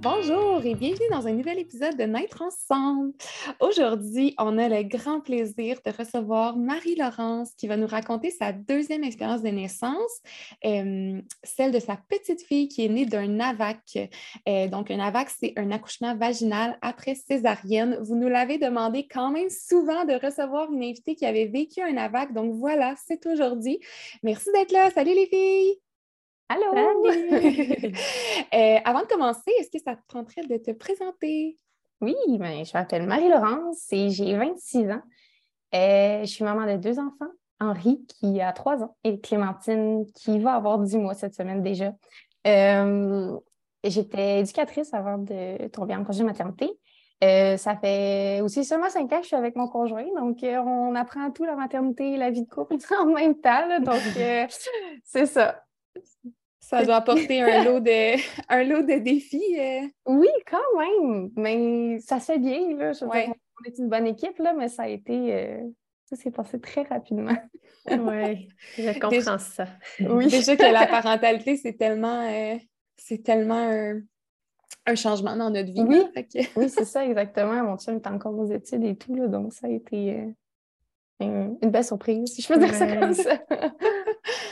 [0.00, 3.12] Bonjour et bienvenue dans un nouvel épisode de Naître ensemble.
[3.58, 9.02] Aujourd'hui, on a le grand plaisir de recevoir Marie-Laurence qui va nous raconter sa deuxième
[9.02, 10.22] expérience de naissance,
[10.64, 14.10] euh, celle de sa petite fille qui est née d'un NAVAC.
[14.48, 17.98] Euh, donc, un NAVAC, c'est un accouchement vaginal après césarienne.
[18.00, 21.92] Vous nous l'avez demandé quand même souvent de recevoir une invitée qui avait vécu un
[21.92, 22.32] NAVAC.
[22.32, 23.80] Donc, voilà, c'est aujourd'hui.
[24.22, 24.90] Merci d'être là.
[24.92, 25.87] Salut les filles!
[26.48, 26.64] Allô!
[28.54, 31.58] Euh, avant de commencer, est-ce que ça te tenterait de te présenter?
[32.00, 35.02] Oui, ben, je m'appelle Marie-Laurence et j'ai 26 ans.
[35.74, 40.38] Euh, je suis maman de deux enfants, Henri qui a trois ans et Clémentine qui
[40.38, 41.92] va avoir 10 mois cette semaine déjà.
[42.46, 43.38] Euh,
[43.84, 46.70] j'étais éducatrice avant de tomber en congé maternité.
[47.20, 51.30] ça fait aussi seulement cinq ans que je suis avec mon conjoint, donc on apprend
[51.32, 53.80] tout la maternité et la vie de couple en même temps.
[53.80, 54.00] donc,
[55.04, 55.62] c'est ça.
[56.68, 58.16] Ça doit apporter un lot de,
[58.50, 59.56] un lot de défis.
[59.58, 59.86] Euh.
[60.04, 61.30] Oui, quand même.
[61.34, 62.76] Mais ça se fait bien.
[62.76, 62.92] Là.
[62.92, 63.12] Je on
[63.66, 65.34] est une bonne équipe, là, mais ça a été.
[65.34, 65.62] Euh,
[66.04, 67.36] ça s'est passé très rapidement.
[67.90, 68.48] oui,
[68.78, 69.66] je comprends ça.
[70.00, 70.28] Oui.
[70.28, 72.56] Déjà que la parentalité, c'est tellement, euh,
[72.96, 73.70] c'est tellement
[74.86, 75.82] un, changement dans notre vie.
[75.82, 76.02] Oui,
[76.56, 77.62] oui c'est ça, exactement.
[77.62, 80.24] Mon chum est encore aux études et tout, là, donc ça a été
[81.20, 83.38] une, belle surprise, si je peux dire ça comme ça.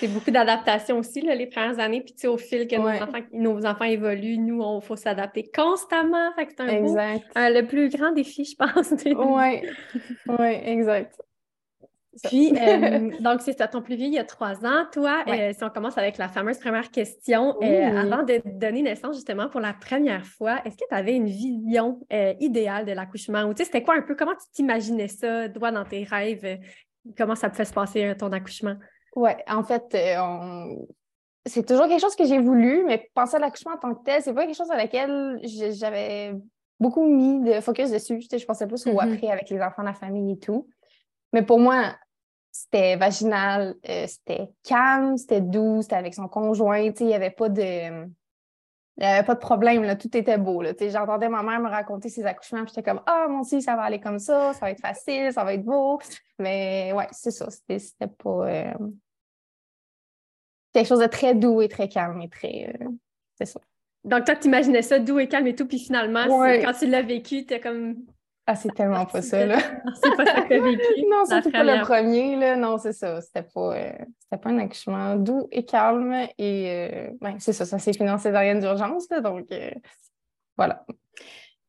[0.01, 2.03] C'est beaucoup d'adaptation aussi, là, les premières années.
[2.03, 2.77] Puis, au fil que
[3.33, 6.33] nos, enfants, évoluent, nous, il faut s'adapter constamment.
[6.35, 8.93] Fait que c'est un beau, le plus grand défi, je pense.
[9.05, 11.17] Oui, ouais, exact.
[12.25, 14.87] Puis, euh, donc, c'est ça, ton plus vieux, il y a trois ans.
[14.93, 19.17] Toi, euh, si on commence avec la fameuse première question, euh, avant de donner naissance,
[19.17, 22.01] justement, pour la première fois, est-ce que tu avais une vision
[22.41, 23.45] idéale de l'accouchement?
[23.45, 26.59] Ou tu sais, c'était quoi un peu, comment tu t'imaginais ça, toi, dans tes rêves?
[27.17, 28.77] comment ça pouvait se passer, ton accouchement?
[29.17, 29.97] Oui, en fait,
[31.47, 34.23] c'est toujours quelque chose que j'ai voulu, mais penser à l'accouchement en tant que tel,
[34.23, 36.35] c'est pas quelque chose à laquelle j'avais
[36.79, 38.21] beaucoup mis de focus dessus.
[38.31, 39.15] Je pensais plus au mm-hmm.
[39.15, 40.69] après avec les enfants, la famille et tout.
[41.33, 41.95] Mais pour moi,
[42.51, 47.49] c'était vaginal, euh, c'était calme, c'était doux, c'était avec son conjoint, il n'y avait pas
[47.49, 48.07] de...
[48.99, 50.63] Il avait pas de problème, là, tout était beau.
[50.81, 54.01] J'entendais ma mère me raconter ses accouchements, j'étais comme Ah, mon Dieu, ça va aller
[54.01, 56.01] comme ça, ça va être facile, ça va être beau.
[56.39, 58.49] Mais ouais, c'est ça, c'était pas.
[58.49, 58.73] Euh,
[60.81, 62.75] quelque chose de très doux et très calme et très.
[62.81, 62.89] Euh,
[63.37, 63.61] c'est ça.
[64.05, 67.03] Donc, toi, tu imaginais ça doux et calme et tout, puis finalement, quand tu l'as
[67.03, 67.97] vécu, tu es comme
[68.49, 69.59] ah, c'est tellement pas ça, là.
[70.01, 71.05] c'est pas ça que tu as vécu.
[71.11, 72.55] non, c'était pas le premier, là.
[72.55, 73.21] Non, c'est ça.
[73.21, 73.93] C'était pas, euh,
[74.31, 76.15] pas un accouchement doux et calme.
[76.39, 79.21] Et euh, ben, c'est ça, ça s'est fini en césarienne d'urgence, là.
[79.21, 79.73] Donc, euh,
[80.57, 80.87] voilà.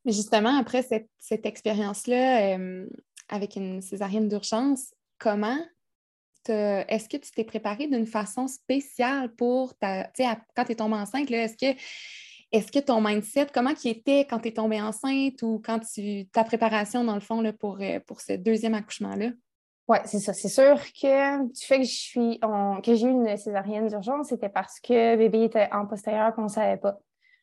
[0.05, 2.59] Mais justement, après cette, cette expérience-là,
[3.27, 5.57] avec une césarienne d'urgence, comment
[6.49, 10.05] est-ce que tu t'es préparée d'une façon spéciale pour ta.
[10.05, 11.79] Tu sais, quand tu es tombée enceinte, est-ce que
[12.51, 16.27] est-ce que ton mindset, comment qui était quand tu es tombée enceinte ou quand tu
[16.27, 19.31] ta préparation, dans le fond, là, pour, euh, pour ce deuxième accouchement-là?
[19.89, 20.33] Oui, c'est ça.
[20.33, 24.49] C'est sûr que du fait que je suis que j'ai eu une césarienne d'urgence, c'était
[24.49, 26.97] parce que bébé était en postérieur et on ne savait pas.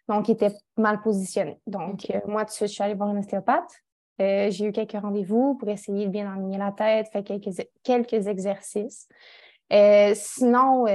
[0.08, 1.58] Donc, il était mal positionné.
[1.66, 3.83] Donc, euh, moi, tout de suite, je suis allée voir une ostéopathe.
[4.20, 7.50] Euh, j'ai eu quelques rendez-vous pour essayer de bien aligner la tête, faire quelques,
[7.82, 9.08] quelques exercices.
[10.14, 10.86] sinon,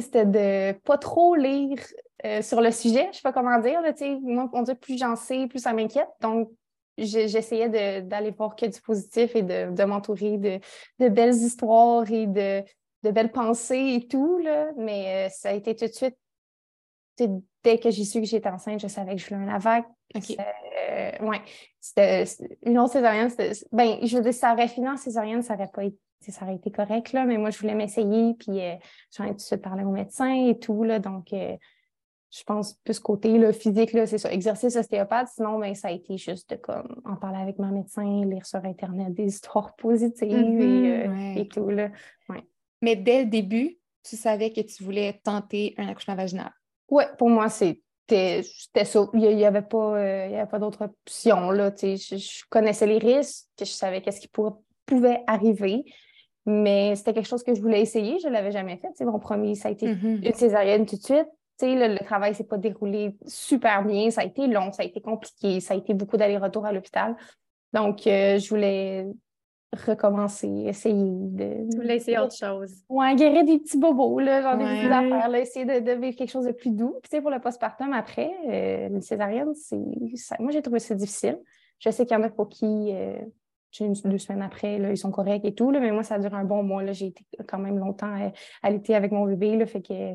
[0.00, 1.78] c'était de pas trop lire
[2.24, 3.04] euh, sur le sujet.
[3.04, 3.80] Je ne sais pas comment dire.
[3.82, 6.08] Là, moi, on dit plus j'en sais, plus ça m'inquiète.
[6.20, 6.50] Donc,
[6.98, 12.64] j'essayais d'aller voir que du positif et de, m'entourer de, belles histoires et de,
[13.02, 14.38] belles pensées et tout.
[14.38, 14.70] Là.
[14.76, 16.16] Mais euh, ça a été tout de suite,
[17.62, 19.84] dès que j'ai su que j'étais enceinte, je savais que je voulais un AVAC.
[20.88, 21.40] Euh, ouais.
[21.80, 22.24] C'était
[22.64, 23.30] une autre césarienne.
[23.72, 25.98] Ben, je veux dire, ça aurait fini en césarienne, ça aurait pas été
[26.28, 28.58] ça aurait été correct, là, mais moi, je voulais m'essayer, puis
[29.16, 31.32] j'en ai tout de suite parlé au médecin et tout, là, donc
[32.36, 35.28] je pense plus côté là, physique, là, c'est ça, exercice ostéopathe.
[35.28, 38.64] Sinon, ben, ça a été juste de comme en parler avec mon médecin, lire sur
[38.64, 41.70] Internet des histoires positives et, mm-hmm, euh, tout.
[41.70, 41.90] Là.
[42.82, 46.52] Mais dès le début, tu savais que tu voulais tenter un accouchement vaginal?
[46.90, 47.48] Oui, pour moi,
[48.08, 49.06] c'était ça.
[49.14, 51.50] Il n'y avait pas, euh, pas d'autre option.
[51.50, 54.30] Là, je, je, connaissais les risques, je savais qu'est-ce qui
[54.86, 55.84] pouvait arriver.
[56.48, 58.18] Mais c'était quelque chose que je voulais essayer.
[58.20, 59.04] Je ne l'avais jamais fait.
[59.04, 60.26] mon premier, ça a été mm-hmm.
[60.26, 61.26] une césarienne tout de suite
[61.62, 64.10] le, le, travail s'est pas déroulé super bien.
[64.10, 67.16] Ça a été long, ça a été compliqué, ça a été beaucoup d'aller-retour à l'hôpital.
[67.72, 69.06] Donc, euh, je voulais
[69.72, 71.70] recommencer, essayer de.
[71.70, 72.72] Tu voulais essayer autre chose.
[72.88, 76.30] Ouais, guérir des petits bobos, là, genre des petites affaires, là, essayer de, vivre quelque
[76.30, 76.96] chose de plus doux.
[77.02, 79.76] Puis, tu sais, pour le postpartum après, euh, une césarienne, c'est.
[80.38, 81.38] Moi, j'ai trouvé ça difficile.
[81.78, 82.92] Je sais qu'il y en a pour qui.
[82.92, 83.18] Euh,
[83.78, 86.44] deux semaines après, là, ils sont corrects et tout, là, mais moi, ça dure un
[86.44, 86.90] bon mois.
[86.92, 90.14] J'ai été quand même longtemps à, à l'été avec mon bébé, là, fait que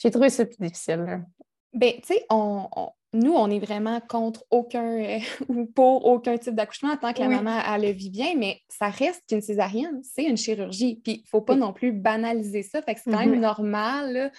[0.00, 1.24] j'ai trouvé ça plus difficile.
[1.72, 2.66] Ben, tu sais, on,
[3.14, 5.18] nous, on est vraiment contre aucun euh,
[5.48, 8.88] ou pour aucun type d'accouchement tant que la maman a le vit bien, mais ça
[8.88, 11.00] reste qu'une césarienne, c'est une chirurgie.
[11.04, 12.80] Puis il ne faut pas non plus banaliser ça.
[12.80, 13.40] Fait que c'est quand même mm-hmm.
[13.40, 14.32] normal,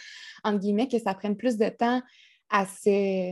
[0.44, 2.02] entre guillemets, que ça prenne plus de temps
[2.50, 3.32] à se,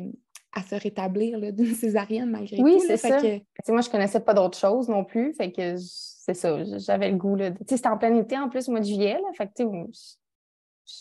[0.53, 2.63] à se rétablir d'une césarienne malgré tout.
[2.63, 3.19] Oui, c'est ça.
[3.19, 3.71] Que...
[3.71, 5.33] Moi, je ne connaissais pas d'autre chose non plus.
[5.33, 7.35] Fait que c'est ça, j'avais le goût.
[7.67, 9.17] C'était en plein été en plus, au mois de juillet.
[9.35, 9.53] Fait que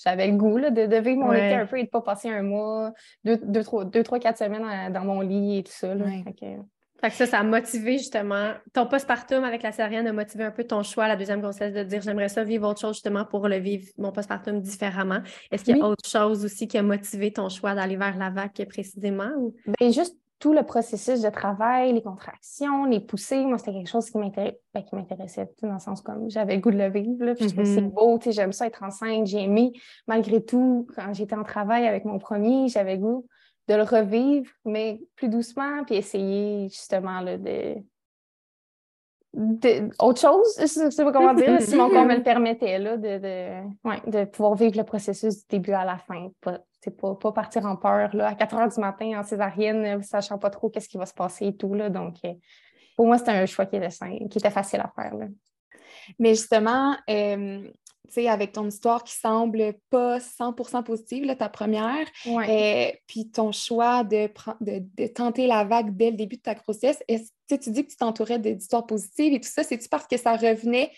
[0.05, 2.29] j'avais le goût de, de, vivre mon été un peu et de ne pas passer
[2.29, 2.93] un mois,
[3.25, 5.95] deux, deux, trois, deux, trois, quatre semaines dans mon lit et tout ça.
[5.97, 7.11] Fait que...
[7.11, 10.83] ça, ça a motivé justement ton postpartum avec la césarienne a motivé un peu ton
[10.83, 13.87] choix, la deuxième grossesse, de dire j'aimerais ça vivre autre chose justement pour le vivre
[13.97, 15.21] mon postpartum différemment.
[15.51, 18.31] Est-ce qu'il y a autre chose aussi qui a motivé ton choix d'aller vers la
[18.31, 19.31] vague précisément?
[19.39, 19.55] Ou...
[19.81, 24.11] Ben, juste tout le processus de travail, les contractions, les poussées, moi, c'était quelque chose
[24.11, 27.25] qui m'intéressait, ben, qui m'intéressait dans le sens comme j'avais le goût de le vivre.
[27.25, 27.91] Là, puis c'est mm-hmm.
[27.91, 29.73] beau, j'aime ça être enceinte, j'ai aimé,
[30.09, 33.27] malgré tout, quand j'étais en travail avec mon premier, j'avais le goût
[33.69, 37.77] de le revivre, mais plus doucement, puis essayer justement là, de,
[39.33, 42.97] autre chose, je ne sais pas comment dire, si mon corps me le permettait, là,
[42.97, 46.29] de, de, de pouvoir vivre le processus du début à la fin,
[46.81, 50.03] c'est pas, pas partir en peur là, à 4 heures du matin en césarienne, euh,
[50.03, 51.75] sachant pas trop qu'est-ce qui va se passer et tout.
[51.75, 52.33] Là, donc, euh,
[52.97, 53.89] pour moi, c'était un choix qui était,
[54.31, 55.15] qui était facile à faire.
[55.15, 55.27] Là.
[56.19, 57.71] Mais justement, euh,
[58.13, 62.07] sais, avec ton histoire qui semble pas 100% positive, là, ta première,
[63.07, 64.29] puis ton choix de,
[64.61, 67.91] de, de, tenter la vague dès le début de ta grossesse, est tu dis que
[67.91, 70.93] tu t'entourais d'histoires positives et tout ça, c'est-tu parce que ça revenait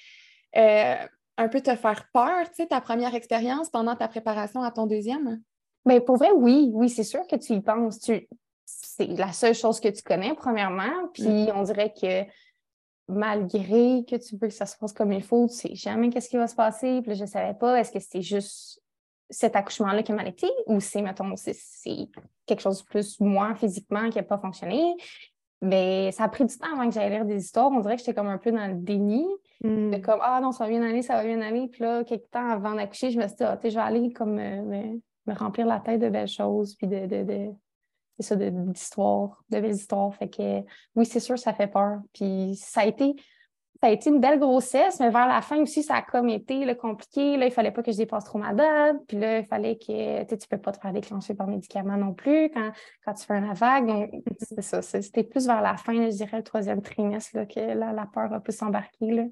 [0.55, 4.87] un peu te faire peur, tu sais, ta première expérience pendant ta préparation à ton
[4.87, 5.41] deuxième?
[5.85, 8.01] Bien, pour vrai, oui, oui, c'est sûr que tu y penses.
[8.01, 8.29] Tu...
[8.65, 11.09] C'est la seule chose que tu connais, premièrement.
[11.13, 11.53] Puis mm.
[11.55, 12.25] on dirait que
[13.13, 16.29] malgré que tu veux que ça se passe comme il faut, tu sais jamais qu'est-ce
[16.29, 17.01] qui va se passer.
[17.03, 18.83] Puis je ne savais pas, est-ce que c'était juste
[19.31, 21.57] cet accouchement-là qui m'a été ou c'est, mettons, c'est
[22.47, 24.95] quelque chose de plus moi physiquement qui n'a pas fonctionné.
[25.63, 27.71] Mais ça a pris du temps avant que j'aille lire des histoires.
[27.71, 29.25] On dirait que j'étais comme un peu dans le déni.
[29.63, 30.01] Mm.
[30.01, 31.69] comme, ah non, ça va bien aller, ça va bien aller.
[31.69, 34.35] Puis là, quelques temps avant d'accoucher, je me suis dit, ah, je vais aller comme
[34.35, 37.51] me remplir la tête de belles choses, puis de, de, de
[38.19, 40.15] c'est ça, d'histoires, de, belles histoires.
[40.15, 40.61] Fait que
[40.95, 42.01] oui, c'est sûr, ça fait peur.
[42.13, 43.15] Puis ça a été,
[43.81, 46.77] ça a été une belle grossesse, mais vers la fin aussi, ça a comme été
[46.77, 47.37] compliqué.
[47.37, 48.97] Là, il fallait pas que je dépasse trop ma date.
[49.09, 52.15] Puis là, il fallait que tu ne peux pas te faire déclencher par médicament non
[52.15, 52.71] plus quand,
[53.05, 53.87] quand tu fais un vague.
[53.87, 54.83] Donc, c'est ça.
[54.83, 58.33] C'était plus vers la fin, je dirais, le troisième trimestre là, que la, la peur
[58.33, 59.31] a pu s'embarquer.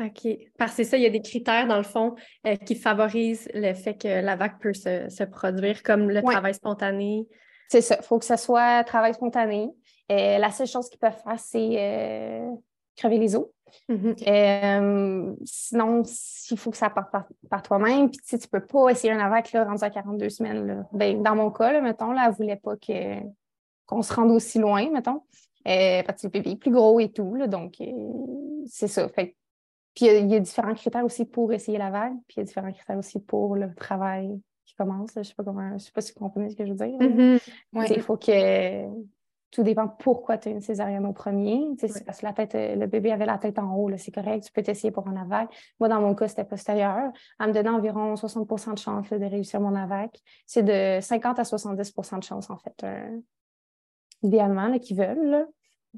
[0.00, 0.28] OK.
[0.56, 2.14] Parce que c'est ça, il y a des critères, dans le fond,
[2.46, 7.26] euh, qui favorisent le fait que la vague peut se, produire, comme le travail spontané.
[7.68, 7.96] C'est ça.
[8.00, 9.70] Il faut que ce soit travail spontané.
[10.10, 12.50] Euh, la seule chose qu'ils peuvent faire, c'est euh,
[12.96, 13.46] crever les os.
[13.90, 15.36] Mm-hmm.
[15.44, 16.02] sinon,
[16.50, 17.10] il faut que ça parte
[17.50, 18.10] par, toi-même.
[18.10, 20.86] Puis, tu ne peux pas essayer un AVAC là, rendu à 42 semaines.
[20.92, 22.76] Ben, dans mon cas, mettons, là, elle ne voulait pas
[23.86, 25.22] qu'on se rende aussi loin, mettons.
[25.64, 27.36] parce que le bébé est plus gros et tout.
[27.46, 27.76] donc,
[28.66, 29.06] c'est ça.
[29.10, 29.36] Fait
[29.98, 32.44] puis il y, a différents critères aussi pour essayer la vague, puis il y a
[32.44, 34.40] différents critères aussi pour le travail
[34.78, 35.10] commence.
[35.14, 36.76] Je ne sais pas comment, je sais pas si vous comprenez ce que je veux
[36.76, 36.98] dire.
[36.98, 37.94] Mm-hmm.
[37.94, 38.86] Il faut que
[39.50, 41.62] tout dépend pourquoi tu as une césarienne au premier.
[41.78, 44.52] C'est parce que la tête, le bébé avait la tête en haut, c'est correct, tu
[44.52, 45.48] peux t'essayer pour un AVAC.
[45.80, 47.10] Moi, dans mon cas, c'était postérieur.
[47.40, 50.20] Elle me donnait environ 60% de chance de réussir mon AVAC.
[50.46, 53.18] C'est de 50 à 70% de chance, en fait, euh,
[54.22, 55.46] idéalement, qu'ils veulent.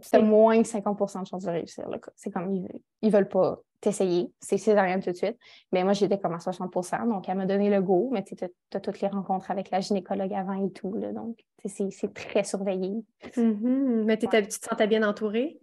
[0.00, 1.88] C'est moins 50% de chance de réussir.
[2.14, 2.68] C'est comme ils,
[3.02, 4.30] ne veulent pas t'essayer.
[4.40, 5.36] C'est césarienne tout de suite.
[5.72, 8.10] Mais moi, j'étais comme à 60% Donc, elle m'a donné le go.
[8.12, 8.34] Mais tu
[8.74, 10.94] as toutes les rencontres avec la gynécologue avant et tout.
[10.96, 13.02] Là, donc, c'est très surveillé.
[13.36, 14.04] Mm-hmm.
[14.04, 15.60] Mais tu te sentais bien entourée?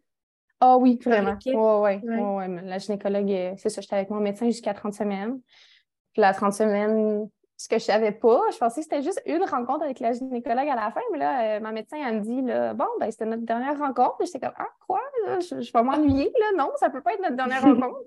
[0.59, 1.37] Ah oui, vraiment.
[1.45, 2.61] Oui, ouais, ouais.
[2.63, 5.39] La gynécologue, euh, c'est ça, j'étais avec mon médecin jusqu'à 30 semaines.
[6.13, 8.39] Puis la 30 semaines, ce que je savais pas.
[8.53, 11.57] Je pensais que c'était juste une rencontre avec la gynécologue à la fin, mais là,
[11.57, 14.17] euh, ma médecin, elle me dit, là, bon, ben, c'était notre dernière rencontre.
[14.23, 15.01] J'étais comme, ah, quoi?
[15.39, 16.63] je, vais m'ennuyer, là.
[16.63, 17.97] Non, ça peut pas être notre dernière rencontre.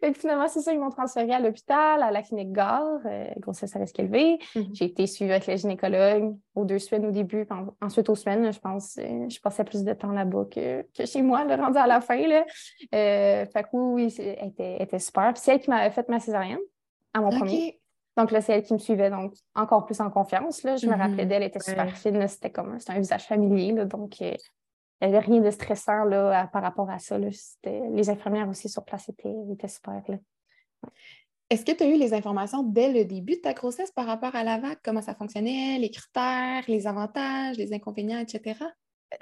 [0.00, 3.26] fait que finalement, c'est ça, ils m'ont transféré à l'hôpital, à la clinique Gare, euh,
[3.38, 4.38] grossesse à risque élevé.
[4.54, 4.74] Mm-hmm.
[4.74, 7.44] J'ai été suivie avec la gynécologue aux deux semaines au début,
[7.80, 11.44] ensuite aux semaines, je pense, euh, je passais plus de temps là-bas que, chez moi,
[11.44, 12.44] le rendu à la fin, là.
[12.92, 15.32] fait que oui, oui, elle était, super.
[15.32, 16.60] Puis c'est elle qui m'avait fait ma césarienne
[17.12, 17.79] à mon premier.
[18.20, 20.62] Donc là, c'est elle qui me suivait, donc encore plus en confiance.
[20.62, 20.76] Là.
[20.76, 21.28] Je me rappelais mm-hmm.
[21.28, 22.28] d'elle, elle était super fine.
[22.28, 23.72] C'était comme c'était un visage familier.
[23.86, 24.34] donc, euh,
[25.00, 27.16] il n'y avait rien de stressant là, par rapport à ça.
[27.18, 30.02] Les infirmières aussi sur place étaient, étaient super.
[31.48, 34.36] Est-ce que tu as eu les informations dès le début de ta grossesse par rapport
[34.36, 34.78] à la vague?
[34.84, 38.54] Comment ça fonctionnait, les critères, les avantages, les inconvénients, etc.?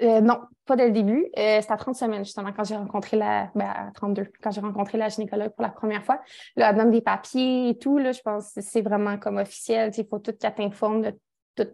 [0.01, 1.29] Euh, non, pas dès le début.
[1.37, 3.49] Euh, c'était à 30 semaines, justement, quand j'ai rencontré la.
[3.55, 6.21] Ben, à 32, quand j'ai rencontré la gynécologue pour la première fois.
[6.55, 7.97] Là, elle donne des papiers et tout.
[7.97, 9.91] Là, je pense que c'est vraiment comme officiel.
[9.97, 11.13] Il faut tout qu'elle t'informe de
[11.55, 11.67] tous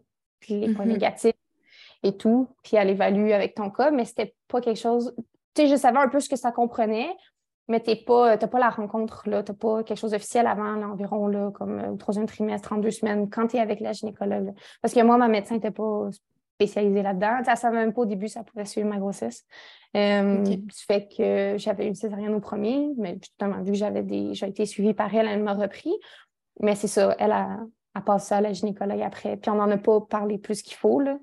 [0.49, 0.89] les points mm-hmm.
[0.89, 1.33] négatifs
[2.03, 2.47] et tout.
[2.63, 5.13] Puis elle évalue avec ton cas, mais c'était pas quelque chose.
[5.53, 7.09] Tu sais, je savais un peu ce que ça comprenait,
[7.67, 9.43] mais tu n'as pas, pas la rencontre, là.
[9.43, 12.91] Tu n'as pas quelque chose d'officiel avant, environ, là, comme euh, au troisième trimestre, 32
[12.91, 14.53] semaines, quand tu es avec la gynécologue.
[14.81, 16.09] Parce que moi, ma médecin n'était pas
[16.55, 17.37] spécialisée là-dedans.
[17.45, 19.45] Elle ne savait même pas au début ça pouvait suivre ma grossesse.
[19.95, 20.43] Euh,
[20.87, 24.65] fait que j'avais une césarienne au premier, mais justement, vu que j'avais des, j'ai été
[24.65, 25.93] suivie par elle, elle m'a repris.
[26.59, 27.59] Mais c'est ça, elle a,
[27.93, 29.37] a passé à la gynécologue après.
[29.37, 31.17] Puis on n'en a pas parlé plus qu'il faut, là,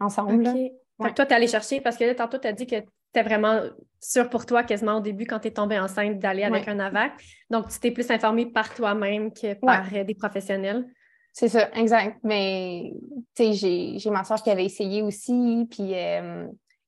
[0.00, 0.44] ensemble.
[0.44, 2.76] toi, tu es allé chercher, parce que là, tantôt, tu as dit que
[3.06, 3.60] c'était vraiment
[4.00, 7.12] sûr pour toi quasiment au début quand tu es tombée enceinte d'aller avec un AVAC.
[7.50, 10.84] Donc, tu t'es plus informée par toi-même que par euh, des professionnels.
[11.38, 12.18] C'est ça, exact.
[12.22, 12.94] Mais
[13.34, 16.46] tu sais, j'ai ma soeur qui avait essayé aussi, puis euh,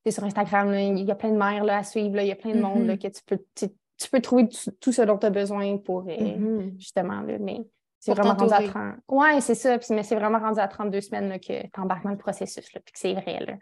[0.09, 2.55] sur Instagram, il y a plein de mères là, à suivre, il y a plein
[2.55, 2.99] de monde mm-hmm.
[2.99, 4.49] que tu peux, tu peux trouver
[4.81, 6.79] tout, ce dont tu as besoin pour euh, mm-hmm.
[6.79, 7.21] justement.
[7.21, 7.61] Là, mais
[8.01, 8.95] c'est vraiment rendu à 30.
[9.09, 9.77] Oui, c'est ça.
[9.91, 12.95] mais c'est vraiment rendu à 32 semaines que tu embarques dans le processus, là, puis
[12.95, 13.41] que c'est vrai.
[13.45, 13.53] Là.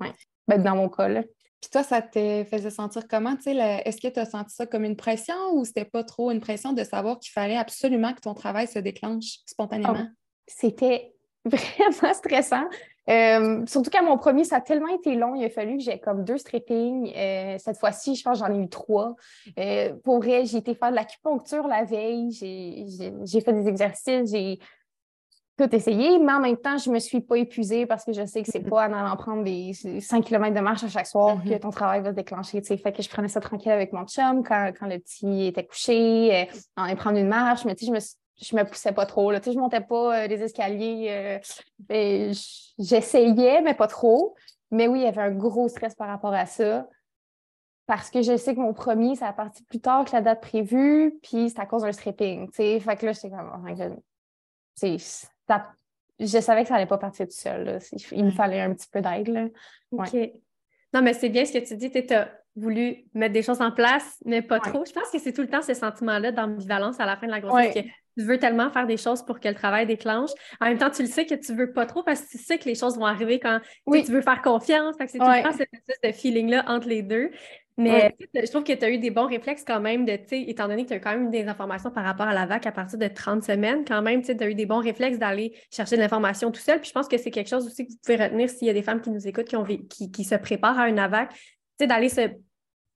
[0.00, 0.12] Ouais.
[0.48, 1.06] Ben, dans mon cas.
[1.06, 1.22] Là.
[1.60, 3.36] Puis toi, ça te faisait sentir comment?
[3.46, 6.72] Est-ce que tu as senti ça comme une pression ou c'était pas trop une pression
[6.72, 9.94] de savoir qu'il fallait absolument que ton travail se déclenche spontanément?
[9.96, 10.08] Ah,
[10.46, 12.64] c'était vraiment stressant.
[13.08, 15.98] Euh, surtout qu'à mon premier, ça a tellement été long, il a fallu que j'ai
[15.98, 17.12] comme deux strippings.
[17.16, 19.16] Euh, cette fois-ci, je pense que j'en ai eu trois.
[19.58, 24.58] Euh, pour vrai, j'ai été faire de l'acupuncture la veille, j'ai fait des exercices, j'ai
[25.58, 28.24] tout essayé, mais en même temps, je ne me suis pas épuisée parce que je
[28.24, 31.42] sais que c'est pas en allant prendre des 5 km de marche à chaque soir
[31.42, 31.60] que mm-hmm.
[31.60, 32.62] ton travail va se déclencher.
[32.62, 36.48] Fait que je prenais ça tranquille avec mon chum quand, quand le petit était couché,
[36.76, 39.30] en allant prendre une marche, mais je me suis je me poussais pas trop.
[39.30, 39.40] Là.
[39.40, 41.40] Tu sais, je montais pas euh, les escaliers.
[41.90, 42.32] Euh,
[42.78, 44.34] j'essayais, mais pas trop.
[44.70, 46.88] Mais oui, il y avait un gros stress par rapport à ça.
[47.86, 50.40] Parce que je sais que mon premier, ça a parti plus tard que la date
[50.40, 52.48] prévue, puis c'est à cause d'un stripping.
[52.48, 53.68] Tu sais, fait que là, j'étais comme, oh
[56.18, 57.78] je savais que ça allait pas partir tout seul.
[58.12, 59.52] Il me fallait un petit peu d'aide.
[59.90, 60.16] OK.
[60.94, 61.90] Non, mais c'est bien ce que tu dis.
[61.90, 62.14] Tu
[62.54, 64.84] voulu mettre des choses en place, mais pas trop.
[64.84, 67.40] Je pense que c'est tout le temps ce sentiment-là d'ambivalence à la fin de la
[67.40, 67.74] grossesse.
[67.74, 67.80] Que
[68.16, 70.30] tu veux tellement faire des choses pour que le travail déclenche.
[70.60, 72.58] En même temps, tu le sais que tu veux pas trop parce que tu sais
[72.58, 73.60] que les choses vont arriver quand
[73.92, 74.96] tu veux faire confiance.
[74.98, 77.30] c'est tout le temps cette espèce de feeling-là entre les deux.
[77.78, 80.84] Mais je trouve que tu as eu des bons réflexes quand même, de, étant donné
[80.84, 83.08] que tu as quand même des informations par rapport à la vague à partir de
[83.08, 86.60] 30 semaines, quand même, tu as eu des bons réflexes d'aller chercher de l'information tout
[86.60, 86.80] seul.
[86.80, 88.74] Puis je pense que c'est quelque chose aussi que vous pouvez retenir s'il y a
[88.74, 91.32] des femmes qui nous écoutent, qui, ont, qui, qui se préparent à une AVAC,
[91.80, 92.28] d'aller se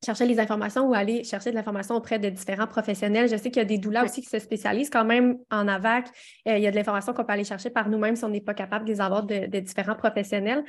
[0.05, 3.29] chercher les informations ou aller chercher de l'information auprès de différents professionnels.
[3.29, 6.09] Je sais qu'il y a des doulas aussi qui se spécialisent quand même en AVAC.
[6.49, 8.41] Euh, il y a de l'information qu'on peut aller chercher par nous-mêmes si on n'est
[8.41, 10.65] pas capable de les avoir de, différents professionnels.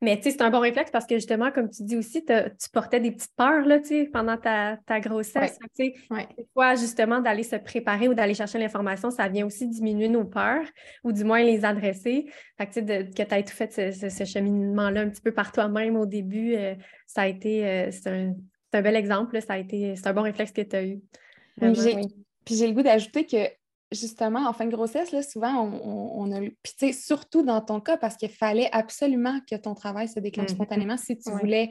[0.00, 2.70] Mais tu sais, c'est un bon réflexe parce que justement, comme tu dis aussi, tu
[2.72, 3.78] portais des petites peurs là,
[4.12, 5.56] pendant ta, grossesse.
[5.78, 6.26] Ouais.
[6.36, 10.24] Des fois, justement, d'aller se préparer ou d'aller chercher l'information, ça vient aussi diminuer nos
[10.24, 10.66] peurs
[11.04, 12.26] ou du moins les adresser.
[12.58, 15.96] Fait que, de, que tu aies tout fait ce, cheminement-là un petit peu par toi-même
[15.96, 16.74] au début, euh,
[17.06, 18.34] ça a été, euh, c'est un,
[18.80, 19.40] bel exemple.
[19.42, 21.00] ça a été, c'est un bon réflexe que tu as eu.
[22.44, 23.48] Puis j'ai le goût d'ajouter que
[23.92, 26.40] justement, en fin de grossesse, là, souvent, on, on a.
[26.40, 30.20] Puis, tu sais, surtout dans ton cas, parce qu'il fallait absolument que ton travail se
[30.20, 30.54] déclenche mm-hmm.
[30.54, 31.70] spontanément si tu voulais,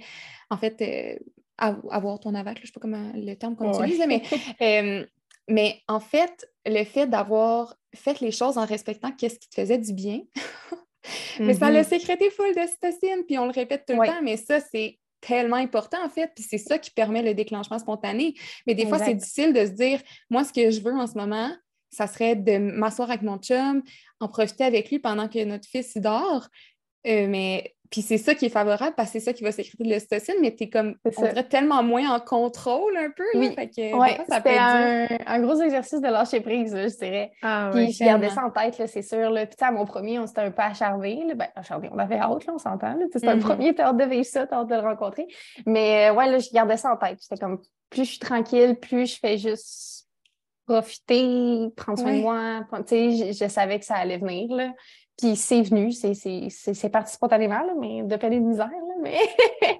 [0.50, 1.17] en fait, euh,
[1.58, 2.58] avoir ton avac.
[2.58, 4.22] Je ne sais pas comment le terme qu'on utilise, mais,
[4.62, 5.05] euh,
[5.48, 9.77] mais en fait, le fait d'avoir fait les choses en respectant qu'est-ce qui te faisait
[9.77, 10.22] du bien,
[11.39, 11.88] mais ça l'a mm-hmm.
[11.89, 16.03] sécrété full d'ocytocine, puis on le répète tout le temps, mais ça, c'est tellement important
[16.03, 18.33] en fait, puis c'est ça qui permet le déclenchement spontané.
[18.67, 21.17] Mais des fois, c'est difficile de se dire, moi, ce que je veux en ce
[21.17, 21.51] moment,
[21.89, 23.83] ça serait de m'asseoir avec mon chum,
[24.19, 26.47] en profiter avec lui pendant que notre fils dort.
[27.07, 29.83] Euh, mais puis c'est ça qui est favorable parce que c'est ça qui va sécréter
[29.83, 33.25] de l'ocytocine, mais tu es comme on dirait tellement moins en contrôle un peu.
[33.36, 33.53] oui,
[34.31, 37.31] c'était un, gros exercice de lâcher prise, je dirais.
[37.41, 39.29] Ah, puis je gardais ça en tête, c'est sûr.
[39.29, 39.45] Là.
[39.45, 41.21] Puis à mon premier, on s'était un peu acharvé.
[41.36, 42.98] Ben, acharvé, on avait hâte, là, on s'entend.
[43.12, 43.41] C'était un mm-hmm.
[43.41, 45.27] premier, tu hâte de vivre ça, tu hâte de le rencontrer.
[45.65, 47.19] Mais euh, ouais, là, je gardais ça en tête.
[47.21, 50.07] J'étais comme plus je suis tranquille, plus je fais juste
[50.65, 52.62] profiter, prendre soin de moi.
[52.89, 54.50] Je, je, savais que ça allait venir.
[54.55, 54.71] Là.
[55.21, 58.71] Puis c'est venu, c'est parti spontanément, là, mais de peine de misère.
[58.71, 59.19] Là, mais...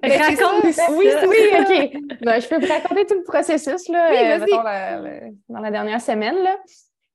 [0.18, 2.20] Raconte Oui, oui, OK.
[2.22, 6.36] Ben, je peux vous raconter tout le processus là, euh, dans la dernière semaine.
[6.36, 6.56] Là.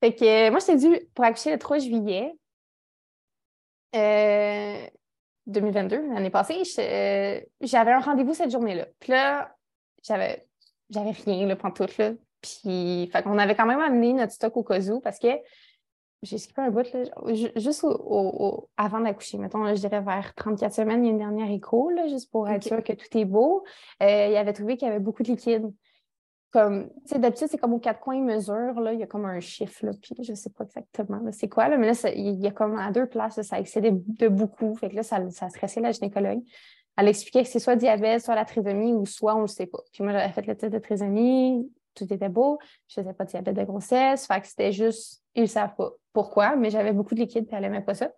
[0.01, 2.33] Fait que moi, je t'ai dit pour accoucher le 3 juillet.
[3.95, 4.85] Euh,
[5.45, 6.63] 2022, l'année passée,
[7.61, 8.87] j'avais un rendez-vous cette journée-là.
[8.99, 9.55] Puis là,
[10.03, 10.45] j'avais,
[10.89, 12.11] j'avais rien, tout là.
[12.41, 15.29] Puis, fait qu'on avait quand même amené notre stock au cas où parce que
[16.23, 17.03] j'ai skippé un bout, là,
[17.55, 21.51] juste au, avant d'accoucher, mettons, je dirais vers 34 semaines, il y a une dernière
[21.51, 23.63] écho, là, juste pour être sûr que tout est beau.
[24.01, 25.71] Euh, il avait trouvé qu'il y avait beaucoup de liquide.
[26.51, 29.25] Comme, tu sais, d'habitude, c'est comme aux quatre coins mesure, là, il y a comme
[29.25, 32.41] un chiffre, là, puis je ne sais pas exactement c'est quoi, là, mais là, il
[32.41, 34.73] y a comme à deux places, ça excédait de beaucoup.
[34.75, 36.41] Fait que là, ça, ça stressait la gynécologue.
[36.97, 39.67] Elle expliquait que c'est soit diabète, soit la trisomie, ou soit on ne le sait
[39.67, 39.83] pas.
[39.93, 42.59] Puis moi, j'avais fait le test de trisomie, tout était beau.
[42.87, 44.25] Je ne faisais pas de diabète de grossesse.
[44.25, 47.55] Fait que c'était juste, ils ne savent pas pourquoi, mais j'avais beaucoup de liquide et
[47.55, 48.09] elle n'aimait pas ça.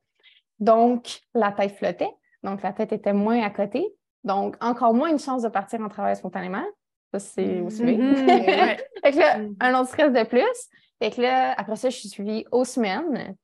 [0.59, 2.11] Donc, la tête flottait.
[2.43, 3.87] Donc, la tête était moins à côté.
[4.23, 6.65] Donc, encore moins une chance de partir en travail spontanément.
[7.13, 8.77] Ça, c'est aussi mm-hmm.
[9.03, 9.55] fait que là, mm.
[9.59, 10.69] un autre stress de plus.
[11.01, 13.35] Fait que là, après ça, je suis suivie aux semaines.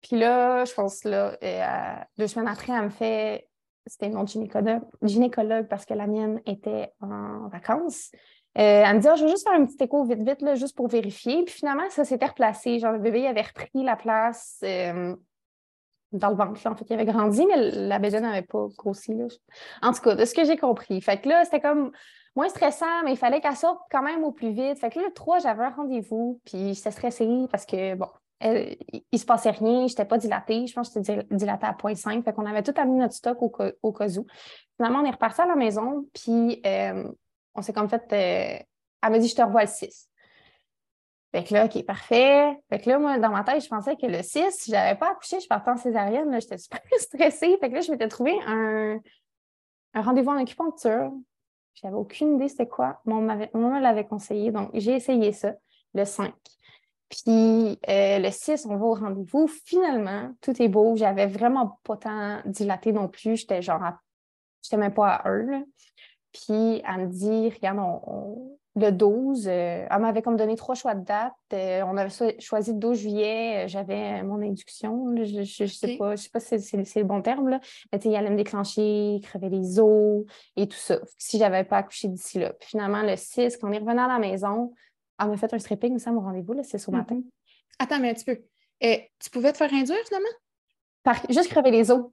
[0.00, 3.48] Puis là, je pense là, euh, deux semaines après, elle me fait
[3.86, 8.12] c'était autre gynécologue, gynécologue parce que la mienne était en vacances.
[8.58, 10.54] Euh, elle me dit ah, Je vais juste faire un petit écho vite, vite, là,
[10.54, 11.44] juste pour vérifier.
[11.44, 12.78] Puis finalement, ça s'était replacé.
[12.78, 15.16] Genre, le bébé avait repris la place euh,
[16.12, 16.66] dans le ventre.
[16.66, 19.14] En fait, il avait grandi, mais la bébé n'avait pas grossi.
[19.14, 19.26] Là.
[19.80, 21.00] En tout cas, de ce que j'ai compris.
[21.00, 21.92] Fait que là, c'était comme
[22.36, 24.78] moins stressant, mais il fallait qu'elle sorte quand même au plus vite.
[24.78, 28.08] Fait que là, le 3, j'avais un rendez-vous, puis j'étais stressée parce que, bon,
[28.42, 30.66] il ne se passait rien, je n'étais pas dilatée.
[30.66, 32.22] Je pense que j'étais dilatée à 0.5.
[32.22, 33.70] Fait qu'on avait tout amené notre stock au, cas
[34.18, 34.26] où.
[34.76, 37.04] Finalement, on est reparti à la maison, puis euh,
[37.54, 38.02] on s'est comme fait.
[38.12, 38.64] Euh,
[39.02, 40.08] elle m'a dit Je te revois le 6.
[41.32, 42.58] Fait que là, OK, parfait.
[42.68, 44.98] Fait que là, moi, dans ma tête, je pensais que le 6, si je n'avais
[44.98, 46.38] pas accouché, je partais en césarienne.
[46.40, 47.56] J'étais super stressée.
[47.58, 49.00] Fait que là, je m'étais trouvé un,
[49.94, 51.10] rendez-vous en acupuncture.
[51.74, 53.00] J'avais aucune idée c'était quoi.
[53.06, 54.50] Mon maman l'avait conseillé.
[54.50, 55.54] Donc, j'ai essayé ça,
[55.94, 56.34] le 5.
[57.08, 59.46] Puis euh, le 6, on va au rendez-vous.
[59.46, 60.96] Finalement, tout est beau.
[60.96, 63.36] J'avais vraiment pas tant dilaté non plus.
[63.36, 63.80] J'étais genre,
[64.62, 65.64] je n'étais même pas à 1.
[66.32, 67.78] Puis elle me dit, regarde,
[68.74, 71.34] le 12, euh, elle m'avait comme donné trois choix de date.
[71.52, 75.14] Euh, on avait choisi le 12 juillet, j'avais mon induction.
[75.16, 77.60] je ne sais pas, je sais pas si c'est le bon terme, là.
[77.92, 80.24] mais il allait me déclencher, crever les os
[80.56, 80.98] et tout ça.
[81.18, 82.54] Si je n'avais pas accouché d'ici là.
[82.54, 84.72] Puis finalement, le 6, quand on est revenu à la maison,
[85.20, 87.16] elle m'a fait un stripping, ça, mon rendez-vous, c'est ce matin.
[87.16, 87.30] Mm-hmm.
[87.78, 88.38] Attends, mais un petit peu.
[88.84, 90.28] Euh, tu pouvais te faire induire finalement?
[91.02, 91.16] Par...
[91.28, 92.04] Juste crever les os.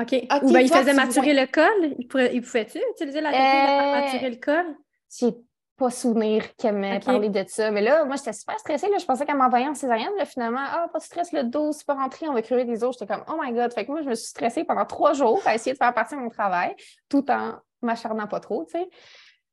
[0.00, 0.42] OK.
[0.42, 1.94] Ou bien il faisait maturer le col.
[1.98, 4.76] Il, pouvait-tu utiliser la technique de euh, maturer le col?
[5.18, 5.34] J'ai
[5.76, 7.70] pas souvenir qu'elle m'ait parlé de ça.
[7.70, 8.88] Mais là, moi, j'étais super stressée.
[8.88, 8.98] Là.
[8.98, 10.12] Je pensais qu'elle m'envoyait en césarienne.
[10.18, 12.82] Là, finalement, ah, pas de stress, le dos, c'est pas rentré, on va crever des
[12.84, 12.96] os.
[12.98, 13.72] J'étais comme, oh my God.
[13.72, 16.16] Fait que moi, je me suis stressée pendant trois jours à essayer de faire partie
[16.16, 16.74] de mon travail
[17.08, 18.88] tout en m'acharnant pas trop, tu sais.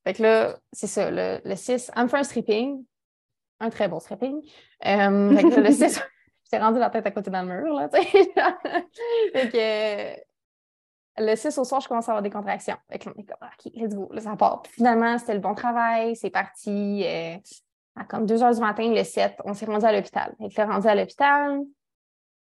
[0.03, 2.83] Fait que là, c'est ça, le, 6, elle me fait un stripping
[3.59, 4.41] un très bon stripping.
[4.85, 5.31] Euh,
[5.61, 6.01] le 6,
[6.43, 7.73] j'étais rendue la tête à côté dans le mur.
[7.73, 7.89] Là,
[9.33, 10.21] fait que,
[11.17, 12.77] le 6 au soir, je commence à avoir des contractions.
[12.89, 14.63] Fait que on est comme, OK, let's go, là, ça part.
[14.69, 17.03] finalement, c'était le bon travail, c'est parti.
[17.05, 17.37] Euh,
[17.95, 20.35] à comme 2 heures du matin, le 7, on s'est rendu à l'hôpital.
[20.37, 21.61] Fait que là, rendu à l'hôpital,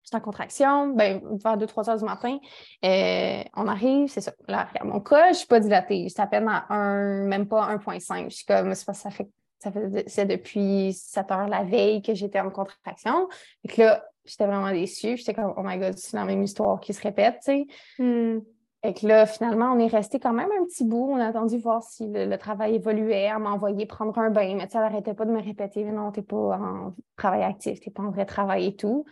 [0.03, 2.39] j'étais en contraction, ben, vers 2-3 heures du matin,
[2.85, 4.33] euh, on arrive, c'est ça.
[4.49, 6.09] Là, mon cas, je ne suis pas dilatée.
[6.09, 8.31] J'étais à peine à 1, même pas 1,5.
[8.31, 12.51] Je suis comme, ça fait ça faisait depuis 7 heures la veille que j'étais en
[12.51, 13.29] contraction.
[13.65, 15.17] Et que là, j'étais vraiment déçue.
[15.17, 17.67] J'étais comme, oh my God, c'est la même histoire qui se répète, tu sais.
[17.99, 18.41] Hmm.
[18.85, 21.11] Et que là, finalement, on est resté quand même un petit bout.
[21.11, 23.23] On a attendu voir si le, travail évoluait.
[23.23, 26.13] Elle m'a envoyé prendre un bain, mais elle n'arrêtait pas de me répéter, mais non,
[26.13, 29.05] t'es pas en travail actif, t'es pas en vrai travail et tout.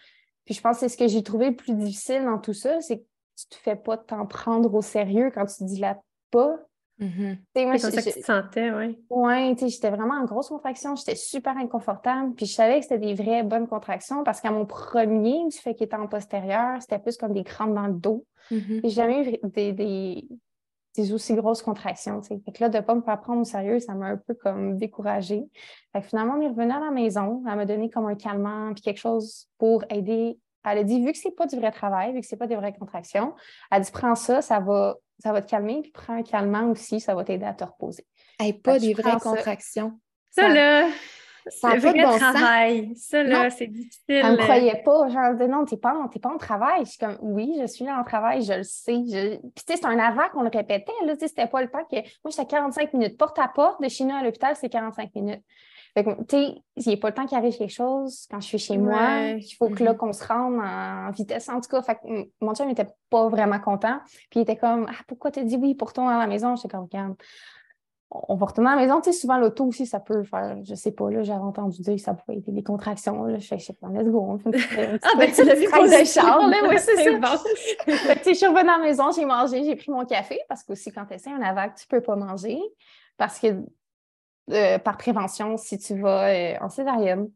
[0.45, 2.81] Puis je pense que c'est ce que j'ai trouvé le plus difficile dans tout ça,
[2.81, 3.05] c'est que
[3.37, 6.57] tu te fais pas t'en prendre au sérieux quand tu dilates pas.
[7.01, 7.39] Mm-hmm.
[7.55, 8.99] C'est comme ça que tu te sentais, oui.
[9.11, 12.35] Oui, j'étais vraiment en grosse contraction, j'étais super inconfortable.
[12.35, 15.75] Puis je savais que c'était des vraies bonnes contractions parce qu'à mon premier, du fait
[15.75, 18.25] qu'il était en postérieur, c'était plus comme des crampes dans le dos.
[18.51, 18.81] Mm-hmm.
[18.83, 22.23] J'ai jamais eu des, des, aussi grosses contractions.
[22.23, 24.33] Fait que là, de ne pas me faire prendre au sérieux, ça m'a un peu
[24.35, 25.45] comme découragée.
[25.93, 27.43] Fait que finalement, on est revenu à la maison.
[27.47, 30.39] Elle m'a donné comme un calmant puis quelque chose pour aider.
[30.67, 32.39] Elle a dit, vu que ce n'est pas du vrai travail, vu que ce n'est
[32.39, 33.35] pas des vraies contractions,
[33.71, 36.71] elle a dit, prends ça, ça va ça va te calmer, puis prends un calmant
[36.71, 38.07] aussi, ça va t'aider à te reposer.
[38.45, 39.99] Et pas des vraies contractions.
[40.31, 40.89] Ça, là,
[41.49, 42.95] ça le vrai travail.
[42.97, 44.03] Ça, là, c'est difficile.
[44.09, 45.09] Elle ne me croyait pas.
[45.09, 46.85] Genre, elle disait, non, tu n'es pas, pas en travail.
[46.85, 49.03] Je suis comme, oui, je suis là en travail, je le sais.
[49.11, 49.37] Je...
[49.39, 50.93] Puis, tu sais, c'est un avant qu'on le répétait.
[51.07, 51.97] Là, c'était pas le temps que.
[51.97, 53.17] Moi, j'étais 45 minutes.
[53.17, 55.43] Porte à porte de chez nous à l'hôpital, c'est 45 minutes.
[55.97, 58.39] Fait que, tu sais, il n'y a pas le temps qu'il arrive quelque chose quand
[58.39, 59.31] je suis chez moi.
[59.31, 59.97] Il faut que là, mm-hmm.
[59.97, 61.49] qu'on se rende en vitesse.
[61.49, 63.99] En tout cas, fait que, mon chum n'était pas vraiment content.
[64.29, 66.55] Puis il était comme, ah, pourquoi tu dit oui pour toi à la maison?
[66.55, 67.15] J'étais comme, regarde,
[68.11, 69.01] on va retourner à la maison.
[69.01, 71.95] Tu sais, souvent, l'auto aussi, ça peut faire, je sais pas, là, j'avais entendu dire
[71.95, 73.25] que ça pouvait être des contractions.
[73.25, 73.39] Là.
[73.39, 74.39] Je fais, je sais pas, let's go.
[74.45, 77.19] ah, ben, tu l'as vu pour char, là, oui, c'est ça.
[77.19, 77.39] Bon.
[77.87, 80.63] fait que, je suis revenue à la maison, j'ai mangé, j'ai pris mon café, parce
[80.63, 82.61] que aussi, quand tu essaies un AVAC, tu peux pas manger.
[83.17, 83.65] Parce que,
[84.51, 87.29] euh, par prévention, si tu vas euh, en césarienne,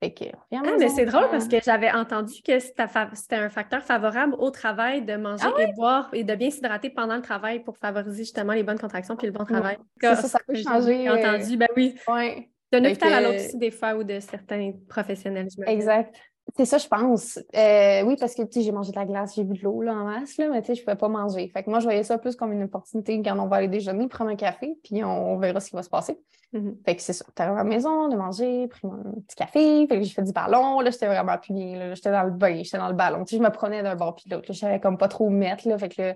[0.00, 2.84] ah, mais c'est drôle parce que j'avais entendu que c'était
[3.32, 7.16] un facteur favorable au travail de manger ah et boire et de bien s'hydrater pendant
[7.16, 9.76] le travail pour favoriser justement les bonnes contractions puis le bon travail.
[10.00, 11.02] ça, ça, peut changer.
[11.02, 11.96] J'ai entendu, ben oui.
[12.06, 12.48] Ouais.
[12.70, 15.48] D'un hôpital à l'autre aussi, des fois, ou de certains professionnels.
[15.66, 16.14] Exact.
[16.56, 17.38] C'est ça, je pense.
[17.54, 19.82] Euh, oui, parce que tu sais, j'ai mangé de la glace, j'ai bu de l'eau
[19.82, 21.48] là, en masse, là, mais tu sais, je ne pouvais pas manger.
[21.48, 24.08] Fait que moi, je voyais ça plus comme une opportunité quand on va aller déjeuner,
[24.08, 26.18] prendre un café, puis on, verra ce qui va se passer.
[26.54, 26.84] Mm-hmm.
[26.84, 27.24] Fait que c'est ça.
[27.34, 30.32] T'arrives à la maison, de manger, pris mon petit café, fait que j'ai fait du
[30.32, 33.24] ballon, là, j'étais vraiment plus bien, j'étais dans le bain, j'étais dans le ballon.
[33.24, 35.30] Tu sais, je me prenais d'un bord puis l'autre, je savais comme pas trop où
[35.30, 36.14] mettre, là, fait que là,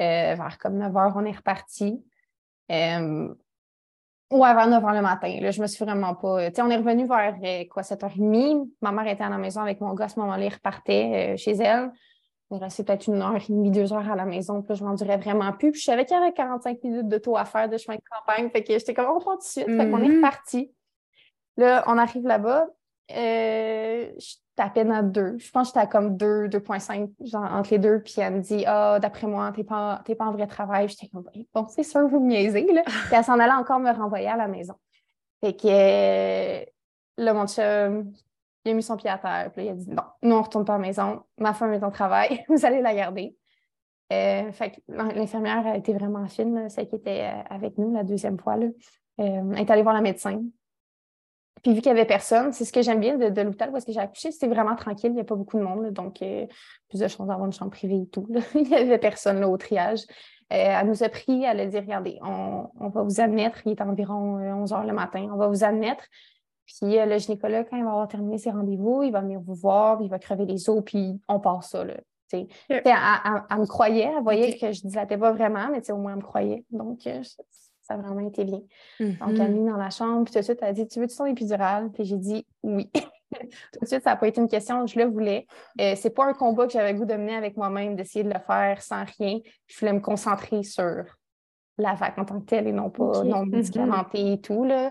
[0.00, 2.04] euh, vers comme 9 h, on est reparti.
[2.70, 3.34] Euh,
[4.30, 5.38] ou avant 9 h le matin.
[5.40, 6.48] Là, je me suis vraiment pas.
[6.50, 8.68] Tu sais, on est revenu vers euh, quoi, 7h30.
[8.82, 11.36] Ma mère était à la maison avec mon gars à ce moment-là, il repartait euh,
[11.36, 11.90] chez elle.
[12.50, 14.62] Il restait peut-être une heure et demie, deux heures à la maison.
[14.62, 15.72] Puis là, je m'endurais vraiment plus.
[15.72, 18.02] Puis je savais qu'il y avait 45 minutes de taux à faire de chemin de
[18.10, 18.50] campagne.
[18.50, 19.66] Fait que j'étais comme, on prend tout de suite.
[19.66, 20.16] Fait qu'on est mm-hmm.
[20.16, 20.72] reparti.
[21.58, 22.66] Là, on arrive là-bas.
[23.16, 24.10] Euh,
[24.62, 25.36] à peine à deux.
[25.38, 28.00] Je pense que j'étais à comme 2, 2,5 entre les deux.
[28.00, 30.88] Puis elle me dit Ah, d'après moi, t'es pas, pas en vrai travail.
[30.88, 32.66] J'étais comme Bon, c'est sûr, vous me niaisez.
[32.72, 32.82] Là.
[32.86, 34.74] puis elle s'en allait encore me renvoyer à la maison.
[35.40, 36.64] Fait que euh,
[37.16, 38.12] là, mon chum,
[38.64, 39.50] il a mis son pied à terre.
[39.52, 41.22] Puis il a dit Non, nous, on retourne pas à la maison.
[41.38, 42.44] Ma femme est en travail.
[42.48, 43.36] vous allez la garder.
[44.12, 48.04] Euh, fait que l'infirmière a été vraiment fine, celle qui était euh, avec nous la
[48.04, 48.56] deuxième fois.
[48.56, 48.66] Là.
[49.18, 50.40] elle est allée voir la médecin.
[51.62, 53.86] Puis vu qu'il n'y avait personne, c'est ce que j'aime bien de, l'hôpital où est-ce
[53.86, 56.46] que j'ai accouché, c'était vraiment tranquille, il n'y a pas beaucoup de monde, donc euh,
[56.88, 58.26] plus de chances d'avoir une chambre privée et tout.
[58.54, 60.00] il n'y avait personne là, au triage.
[60.52, 63.82] Euh, elle nous a pris, elle a dit Regardez, on, va vous admettre, il est
[63.82, 66.04] environ 11 euh, heures le matin, on va vous admettre.
[66.66, 70.02] Puis le gynécologue, quand il va avoir terminé ses rendez-vous, il va venir vous voir,
[70.02, 71.82] il va crever les os, puis on passe ça.
[71.82, 71.94] Là,
[72.70, 76.18] elle, me croyait, elle voyait que je ne dilatais pas vraiment, mais au moins elle
[76.18, 76.64] me croyait.
[76.70, 77.08] Donc,
[77.88, 78.60] ça a vraiment été bien.
[79.00, 81.00] Donc, elle est venue dans la chambre, puis tout de suite, elle a dit Tu
[81.00, 82.90] veux-tu ton épidural Puis j'ai dit Oui.
[83.72, 85.46] tout de suite, ça n'a pas été une question, je le voulais.
[85.80, 88.40] Euh, c'est pas un combat que j'avais goût de mener avec moi-même, d'essayer de le
[88.40, 89.38] faire sans rien.
[89.66, 91.04] Je voulais me concentrer sur
[91.78, 93.50] la vague en tant que telle et non pas non mm-hmm.
[93.50, 94.64] médicamenté et tout.
[94.64, 94.90] Là.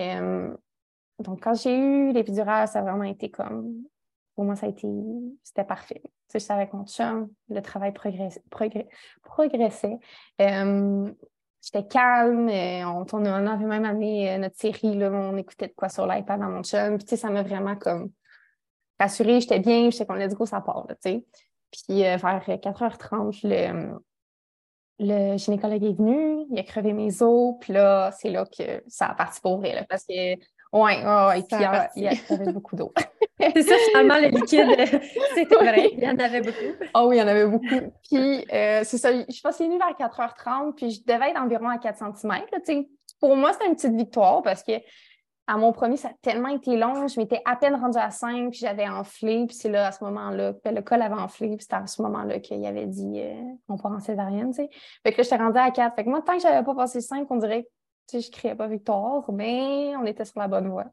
[0.00, 0.54] Euh,
[1.18, 3.74] donc, quand j'ai eu l'épidural, ça a vraiment été comme.
[4.34, 4.88] Pour moi, ça a été.
[5.42, 6.00] C'était parfait.
[6.04, 8.42] Tu sais, j'étais avec mon chum, le travail progressait.
[9.22, 9.98] progressait.
[10.40, 11.10] Euh,
[11.70, 12.48] J'étais calme.
[12.48, 14.96] On, on, avait même amené euh, notre série.
[14.96, 16.96] Là, on écoutait de quoi sur l'iPad dans mon chum.
[16.96, 18.10] Puis, tu sais, ça m'a vraiment comme
[18.98, 19.40] rassurée.
[19.40, 19.90] J'étais bien.
[19.90, 20.86] J'étais comme, let's go, ça part.
[21.04, 21.24] Tu
[21.70, 23.98] Puis, euh, vers 4h30, le,
[24.98, 26.46] le gynécologue est venu.
[26.50, 27.56] Il a crevé mes os.
[27.60, 29.84] Puis là, c'est là que ça a parti pour vrai.
[29.90, 30.36] Parce que
[30.72, 31.58] oui, ouais, puis
[31.96, 32.92] il y, avait beaucoup d'eau.
[33.40, 35.00] c'est ça, finalement, le liquide,
[35.34, 36.84] c'était vrai, il y en avait beaucoup.
[36.92, 37.92] Ah oui, il y en avait beaucoup.
[38.08, 41.40] Puis, euh, c'est ça, je pense qu'il est venu vers 4h30, puis je devais être
[41.40, 42.84] environ à 4 cm.
[43.20, 44.72] pour moi, c'était une petite victoire parce que
[45.50, 47.08] à mon premier, ça a tellement été long.
[47.08, 49.46] Je m'étais à peine rendue à 5, puis j'avais enflé.
[49.46, 51.48] Puis c'est là, à ce moment-là, que le col avait enflé.
[51.56, 53.32] Puis c'était à ce moment-là qu'il avait dit euh,
[53.66, 54.68] on part en césarienne, tu sais.
[55.02, 55.96] Fait que là, j'étais rendue à 4.
[55.96, 57.66] Fait que moi, tant que j'avais pas passé 5, on dirait
[58.10, 60.86] je ne criais pas victoire, mais on était sur la bonne voie.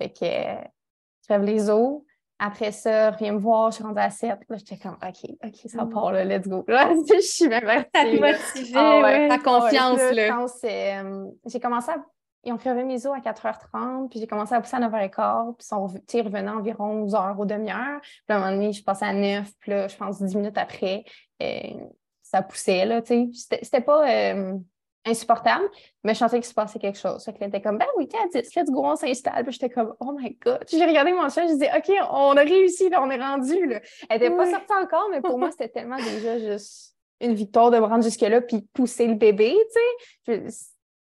[0.00, 2.02] Fait que je rêve les os.
[2.38, 4.40] Après ça, viens me voir, je suis rendue à 7.
[4.48, 5.90] Là, j'étais comme, OK, OK, ça mm.
[5.90, 6.64] part, là, let's go.
[6.68, 8.20] je suis même motivée.
[8.20, 10.46] motivée, ah Ta confiance, là.
[10.64, 12.04] Euh, j'ai commencé à...
[12.44, 16.18] Ils ont crevé mes os à 4h30, puis j'ai commencé à pousser à 9h15, puis
[16.18, 18.00] ils revenaient environ 11h au demi-heure.
[18.00, 20.58] Puis à un moment donné, je passais à 9, puis là, je pense 10 minutes
[20.58, 21.04] après,
[21.40, 21.86] euh,
[22.22, 23.58] ça poussait, là, tu sais.
[23.62, 24.10] C'était pas...
[24.10, 24.54] Euh,
[25.04, 25.68] insupportable,
[26.04, 27.24] mais je sentais qu'il se passait quelque chose.
[27.24, 29.44] Fait était comme, ben oui, t'es à 10, let's go, on s'installe.
[29.44, 30.64] Puis j'étais comme, oh my God.
[30.70, 33.66] J'ai regardé mon chat, je disais, OK, on a réussi, là, on est rendu.
[33.66, 33.80] Là.
[34.08, 37.78] Elle n'était pas sortie encore, mais pour moi, c'était tellement déjà juste une victoire de
[37.78, 39.56] me rendre jusque-là puis pousser le bébé,
[40.26, 40.46] tu sais.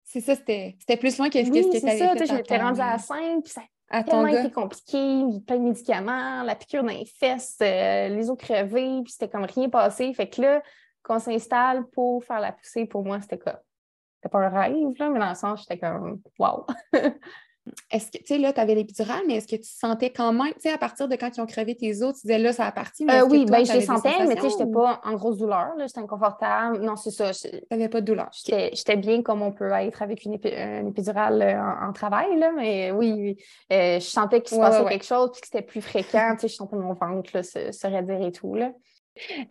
[0.04, 2.26] C'est ça, c'était plus loin que ce oui, que tu avais ça, fait.
[2.26, 6.84] J'étais rendue à 5, puis ça a tellement été compliqué, plein de médicaments, la piqûre
[6.84, 10.14] dans les fesses, euh, les os crevés, puis c'était comme rien passé.
[10.14, 10.64] Fait que là,
[11.04, 13.62] qu'on s'installe pour faire la poussée, pour moi, c'était quoi?
[14.26, 16.66] C'était pas un rêve, là, mais dans le sens, j'étais comme wow.
[17.92, 20.54] est-ce que, tu sais, là, tu avais l'épidural, mais est-ce que tu sentais quand même,
[20.54, 22.66] tu sais, à partir de quand ils ont crevé tes os, tu disais là, ça
[22.66, 23.06] a parti?
[23.06, 25.76] Mais euh, oui, bien, je les sentais, mais tu sais, j'étais pas en grosse douleur,
[25.78, 26.80] là, j'étais inconfortable.
[26.80, 27.32] Non, c'est ça.
[27.34, 28.32] Tu n'avais pas de douleur.
[28.34, 33.38] J'étais bien comme on peut être avec une, épidurale euh, en, travail, là, mais oui,
[33.72, 36.48] euh, je sentais qu'il se passait quelque chose, puis que c'était plus fréquent, tu sais,
[36.48, 38.72] je sentais mon ventre là, se, se et tout, là.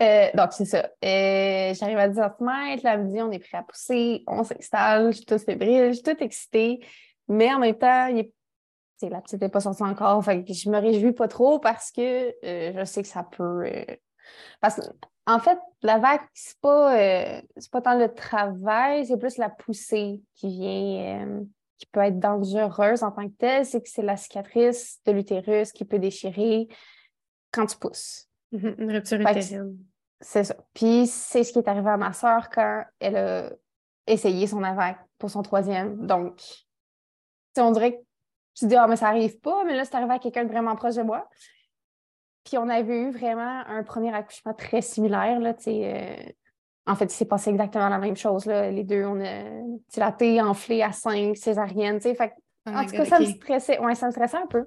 [0.02, 0.90] Euh, donc, c'est ça.
[1.04, 5.12] Euh, j'arrive à 10 cm, là, me dit on est prêt à pousser, on s'installe,
[5.12, 6.84] je suis toute fébrile, je suis toute excitée.
[7.28, 8.08] Mais en même temps,
[9.02, 10.22] la petite n'est pas sortie encore.
[10.24, 13.64] Fait que je me réjouis pas trop parce que euh, je sais que ça peut.
[14.60, 14.80] Parce
[15.26, 17.40] en fait, la vague, c'est pas,
[17.72, 21.44] pas tant le travail, c'est plus la poussée qui vient,
[21.78, 23.64] qui peut être dangereuse en tant que telle.
[23.64, 26.68] C'est que c'est la cicatrice de l'utérus qui peut déchirer
[27.52, 28.28] quand tu pousses.
[28.52, 29.78] Mhm, une rupture utérine.
[30.20, 30.56] C'est ça.
[30.72, 33.50] Puis c'est ce qui est arrivé à ma soeur quand elle a
[34.06, 36.06] essayé son AVAC pour son troisième.
[36.06, 36.40] Donc,
[37.58, 38.02] on dirait que
[38.54, 40.76] tu dis, ah, mais ça arrive pas, mais là, c'est arrivé à quelqu'un de vraiment
[40.76, 41.28] proche de moi.
[42.44, 45.40] Puis on avait eu vraiment un premier accouchement très similaire.
[45.40, 46.16] Là, euh,
[46.86, 48.44] en fait, il s'est passé exactement la même chose.
[48.44, 48.70] Là.
[48.70, 49.42] Les deux, on a
[49.88, 52.00] dilaté, enflé à 5, césarienne.
[52.00, 52.34] Fait,
[52.66, 53.78] oh en tout cas, ça me stressait.
[53.78, 54.66] Ouais, ça me stressait un peu.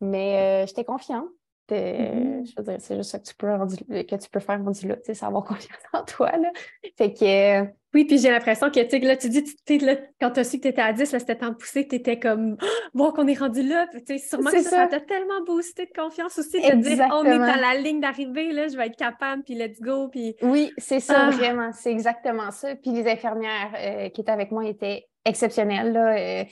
[0.00, 1.28] Mais euh, j'étais confiante.
[1.74, 2.46] Mm-hmm.
[2.46, 4.96] Je veux dire, c'est juste ça que tu peux, que tu peux faire rendu là,
[4.96, 6.30] tu sais, avoir confiance en toi.
[6.36, 6.50] Là.
[6.96, 7.80] Fait que.
[7.92, 10.58] Oui, puis j'ai l'impression que, tu sais, là, tu dis, là, quand tu as su
[10.58, 12.56] que tu étais à 10, là, c'était temps poussé, tu étais comme,
[12.94, 13.88] bon, qu'on est rendu là.
[13.88, 17.32] Tu sais, sûrement que ça t'a tellement boosté de confiance aussi de dire, on est
[17.32, 20.08] à la ligne d'arrivée, là, je vais être capable, puis let's go.
[20.08, 20.36] Puis...
[20.42, 21.30] Oui, c'est ça, ah.
[21.30, 21.72] vraiment.
[21.72, 22.76] C'est exactement ça.
[22.76, 25.92] Puis les infirmières euh, qui étaient avec moi étaient exceptionnelles.
[25.92, 26.16] Là.
[26.16, 26.44] Euh,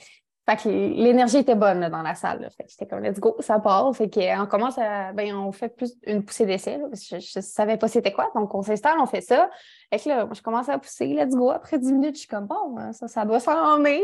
[0.49, 2.49] fait que l'énergie était bonne dans la salle.
[2.57, 3.95] Fait j'étais comme let's go, ça part.
[3.95, 5.13] Fait qu'on commence à.
[5.13, 6.79] Ben, on fait plus une poussée d'essai.
[6.91, 8.31] Je, ne savais pas c'était quoi.
[8.33, 9.49] Donc on s'installe, on fait ça.
[9.91, 11.51] Et là, je commence à pousser, let's go.
[11.51, 14.01] Après 10 minutes, je suis comme bon, hein, ça, ça doit s'en venir.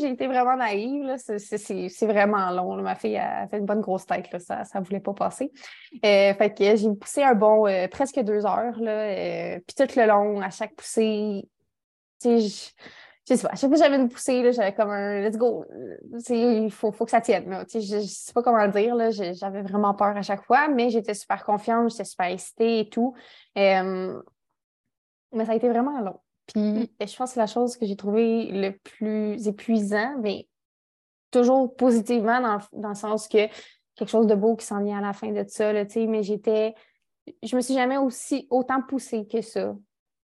[0.00, 1.14] J'ai été vraiment naïve.
[1.18, 2.74] C'est vraiment long.
[2.82, 4.32] Ma fille a fait une bonne grosse tête.
[4.32, 4.40] Là.
[4.40, 5.52] Ça ne voulait pas passer.
[6.04, 8.74] Euh, fait que j'ai poussé un bon euh, presque deux heures.
[8.80, 11.48] Euh, puis tout le long, à chaque poussée,
[12.20, 12.70] tu sais, je
[13.34, 15.64] sais pas, à chaque fois que j'avais une poussée, j'avais comme un let's go,
[16.30, 17.50] il faut, faut que ça tienne.
[17.50, 17.64] Là.
[17.72, 18.94] Je, je sais pas comment le dire,
[19.34, 23.14] j'avais vraiment peur à chaque fois, mais j'étais super confiante, j'étais super excitée et tout.
[23.56, 24.14] mais
[25.44, 26.20] ça a été vraiment long.
[26.46, 26.86] Puis mm.
[27.00, 30.48] je pense que c'est la chose que j'ai trouvé le plus épuisant, mais
[31.30, 33.48] toujours positivement dans, dans, le sens que
[33.96, 36.74] quelque chose de beau qui s'en vient à la fin de ça, là, mais j'étais,
[37.42, 39.74] je me suis jamais aussi autant poussée que ça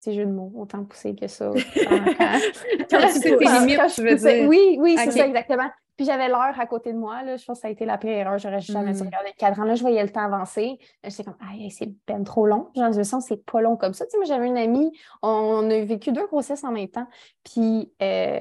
[0.01, 1.51] petit jeu de mots, autant poussé que ça.
[1.55, 4.49] quand, tu limites, je veux dire.
[4.49, 5.69] Oui, oui, c'est ça, exactement.
[5.99, 7.25] Puis j'avais l'heure à côté de moi.
[7.25, 7.37] Là.
[7.37, 8.39] Je pense que ça a été la pire erreur.
[8.39, 9.03] J'aurais jamais mm.
[9.03, 9.65] regardé le cadran.
[9.65, 10.79] Là, je voyais le temps avancer.
[11.03, 12.69] J'étais comme, aïe, c'est ben trop long.
[12.77, 14.05] Genre, je sens c'est pas long comme ça.
[14.05, 17.09] Tu sais, moi, j'avais une amie, on a vécu deux grossesses en même temps.
[17.43, 18.39] Puis, euh,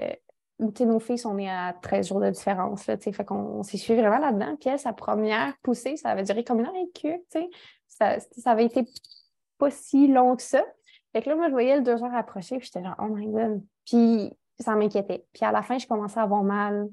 [0.60, 2.86] nos filles sont nées à 13 jours de différence.
[2.86, 4.56] Là, fait qu'on s'est suivi vraiment là-dedans.
[4.60, 7.24] Puis elle, sa première poussée, ça avait duré comme une heure et queue.
[7.88, 8.86] Ça, ça avait été
[9.58, 10.64] pas si long que ça.
[11.14, 13.28] Fait que là, moi, je voyais le deux heures approcher, puis j'étais genre, oh my
[13.28, 13.64] god.
[13.86, 15.26] Puis ça m'inquiétait.
[15.34, 16.90] Puis à la fin, je commençais à avoir mal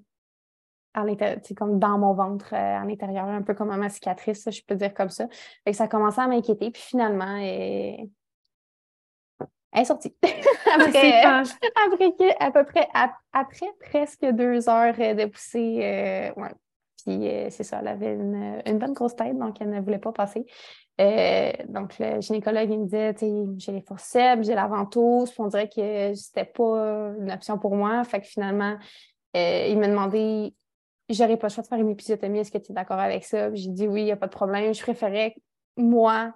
[0.94, 4.62] à l'intérieur, comme dans mon ventre, euh, à l'intérieur, un peu comme ma cicatrice, je
[4.64, 5.26] peux dire comme ça.
[5.64, 8.08] Fait que ça commençait à m'inquiéter, puis finalement, elle,
[9.74, 10.14] est sortie.
[10.72, 12.88] après, après, à peu près,
[13.32, 16.52] après presque deux heures de poussée, euh, ouais.
[17.04, 19.98] Puis euh, c'est ça, elle avait une, une, bonne grosse tête, donc elle ne voulait
[19.98, 20.46] pas passer.
[21.00, 23.14] Euh, donc, le gynécologue, il me disait,
[23.58, 27.74] j'ai les forceps, j'ai la ventouse, puis on dirait que c'était pas une option pour
[27.74, 28.04] moi.
[28.04, 28.76] Fait que finalement,
[29.36, 30.54] euh, il m'a demandé,
[31.08, 33.52] j'aurais pas le choix de faire une épisiotomie, est-ce que tu es d'accord avec ça?
[33.54, 34.72] J'ai dit oui, il n'y a pas de problème.
[34.72, 35.34] Je préférais,
[35.76, 36.32] moi,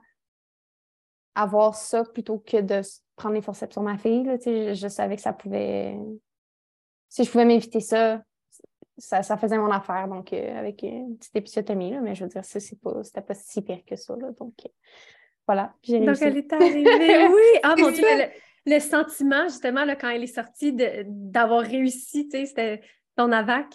[1.35, 2.81] avoir ça plutôt que de
[3.15, 4.29] prendre les forceps sur ma fille.
[4.45, 5.97] je, je savais que ça pouvait.
[7.09, 8.21] Si je pouvais m'éviter ça,
[8.99, 12.61] ça, faisait mon affaire, donc euh, avec une petite épisiotomie, mais je veux dire, ça,
[12.61, 14.15] c'est pas, c'était pas si pire que ça.
[14.17, 14.69] donc euh,
[15.47, 15.73] voilà.
[15.89, 16.85] Donc elle est arrivée,
[17.29, 17.61] oui!
[17.63, 18.05] Ah mon Dieu,
[18.67, 20.75] le, sentiment, justement, là, quand elle est sortie
[21.07, 22.81] d'avoir réussi, tu sais, c'était
[23.17, 23.67] ton AVAC?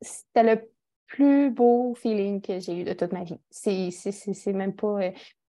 [0.00, 0.68] C'était le
[1.06, 3.38] plus beau feeling que j'ai eu de toute ma vie.
[3.50, 5.02] C'est même pas.
[5.02, 5.10] Euh,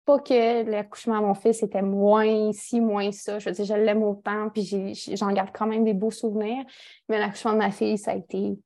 [0.06, 3.40] pas que l'accouchement à mon fils était moins si moins ça.
[3.40, 6.64] Je veux dire, je l'aime autant, puis j'en garde quand même des beaux souvenirs.
[7.10, 8.58] Mais l'accouchement de ma fille, ça a été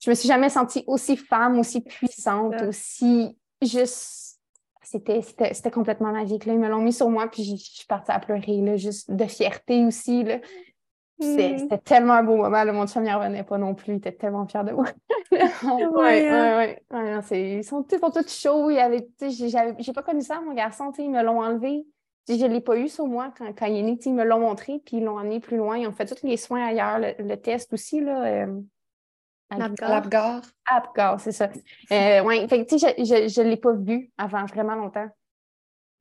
[0.00, 4.38] je me suis jamais sentie aussi femme, aussi puissante, aussi juste.
[4.82, 6.46] C'était, c'était, complètement magique.
[6.46, 6.54] Là.
[6.54, 9.24] Ils me l'ont mis sur moi, puis je suis partie à pleurer, là, juste de
[9.26, 10.24] fierté aussi.
[10.24, 10.38] Là.
[11.20, 11.58] Hmm.
[11.58, 12.64] C'était tellement un beau moment.
[12.72, 13.92] Mon chum n'y revenait pas non plus.
[13.92, 14.86] Il était tellement fier de moi.
[15.30, 15.40] oui,
[15.92, 17.58] oui, oui.
[17.58, 18.70] Ils sont, tous, tous chauds.
[18.70, 20.90] J'ai pas connu ça, mon garçon.
[20.98, 21.86] Ils me l'ont enlevé.
[22.26, 23.98] Je ne l'ai pas eu sur moi quand, quand il est né.
[24.04, 25.76] Ils me l'ont montré, puis ils l'ont amené plus loin.
[25.76, 26.98] Ils ont fait tous les soins ailleurs.
[26.98, 28.00] Le, test aussi.
[28.00, 28.60] Là, euh,
[29.50, 30.42] L'Apgar.
[30.66, 31.48] Apgar, c'est ça.
[31.90, 35.08] Euh, ouais, fait tu sais, je ne l'ai pas vu avant vraiment longtemps.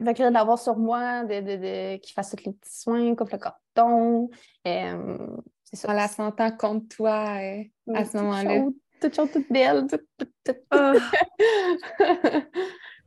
[0.03, 3.27] Fait que d'avoir sur moi, de, de, de qu'il fasse tous les petits soins, comme
[3.31, 4.29] le carton.
[4.67, 5.27] Euh,
[5.63, 5.89] c'est ça.
[5.89, 8.65] En la sentant contre toi euh, à ce moment-là.
[9.01, 9.87] Toute chose, toute belle.
[9.87, 10.57] Toute, toute, toute.
[10.73, 10.93] Oh.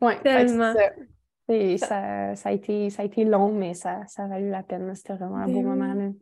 [0.05, 0.75] ouais, Tellement.
[0.75, 2.35] Ça...
[2.35, 4.95] Ça, a été, ça a été long, mais ça, ça a valu la peine.
[4.95, 6.15] C'était vraiment un beau ben moment.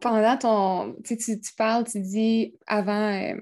[0.00, 0.96] Pendant ton.
[1.04, 3.12] Tu, tu, parles, tu dis avant.
[3.12, 3.34] Euh,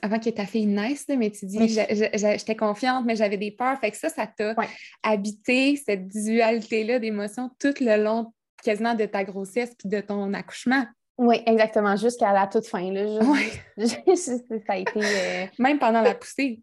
[0.00, 3.78] avant que ta fille naisse, mais tu dis, j'étais confiante, mais j'avais des peurs.
[3.78, 4.54] Fait que ça, ça t'a
[5.02, 10.84] habité cette dualité-là d'émotions tout le long quasiment de ta grossesse puis de ton accouchement?
[11.18, 12.90] Oui, exactement, jusqu'à la toute fin.
[12.90, 13.20] Là,
[14.16, 14.32] ça
[14.68, 14.92] a été.
[14.96, 16.62] Euh, Même pendant la poussée.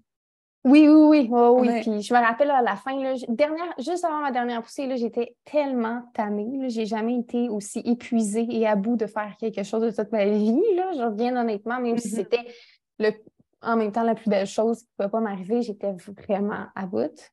[0.66, 4.20] Oui, oui, oui, oui, Puis je me rappelle à la fin, là, dernière, juste avant
[4.20, 6.70] ma dernière poussée, j'étais tellement tannée.
[6.70, 10.26] J'ai jamais été aussi épuisée et à bout de faire quelque chose de toute ma
[10.26, 10.62] vie.
[10.76, 10.92] Là.
[10.98, 12.16] Je reviens honnêtement, même si mm-hmm.
[12.16, 12.46] c'était
[13.00, 13.12] le,
[13.62, 16.86] en même temps la plus belle chose qui ne pouvait pas m'arriver, j'étais vraiment à
[16.86, 17.32] bout.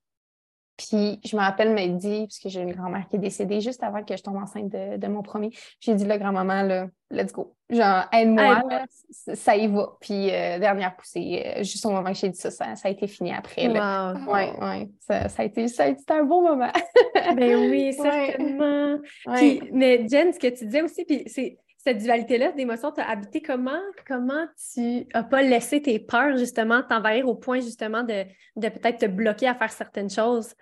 [0.77, 4.03] Puis je me rappelle me dit, puisque j'ai une grand-mère qui est décédée juste avant
[4.03, 7.55] que je tombe enceinte de, mon premier, j'ai dit là, grand-maman, là, let's go.
[7.71, 8.63] Genre, aide-moi,
[9.11, 9.97] ça y va.
[10.01, 13.07] Puis euh, dernière poussée, euh, juste au moment que j'ai dit ça, ça, a été
[13.07, 13.69] fini après.
[13.69, 14.15] Là.
[14.29, 14.89] Ouais, ouais.
[15.01, 16.73] Ça, a été, ça a été un bon moment.
[17.15, 18.99] ben oui, certainement.
[19.73, 23.81] mais Jen, ce que tu disais aussi, puis c'est cette dualité-là d'émotions t'a habité comment?
[24.09, 28.25] Comment tu n'as pas laissé tes peurs, justement, t'envahir au point, justement, de,
[28.57, 30.53] peut-être te bloquer à faire certaines choses?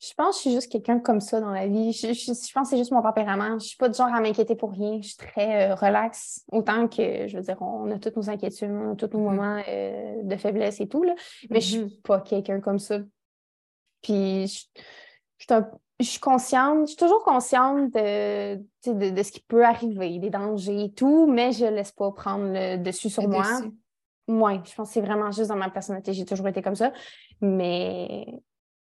[0.00, 1.92] Je pense que je suis juste quelqu'un comme ça dans la vie.
[1.92, 2.06] Je,
[2.52, 3.48] pense que c'est juste mon tempérament.
[3.48, 5.00] Je ne suis pas du genre à m'inquiéter pour rien.
[5.02, 6.44] Je suis très euh, relax.
[6.52, 9.34] Autant que, je veux dire, on a toutes nos inquiétudes, on a tous nos mm-hmm.
[9.34, 11.02] moments euh, de faiblesse et tout.
[11.02, 11.16] Là.
[11.50, 12.02] Mais je ne suis mm-hmm.
[12.02, 13.00] pas quelqu'un comme ça.
[14.02, 14.66] Puis, je,
[15.38, 15.68] je suis un,
[16.00, 20.84] je suis consciente, je suis toujours consciente de, de, ce qui peut arriver, des dangers
[20.84, 23.44] et tout, mais je ne laisse pas prendre le dessus sur moi.
[24.28, 26.92] Moi, je pense que c'est vraiment juste dans ma personnalité, j'ai toujours été comme ça.
[27.40, 28.26] Mais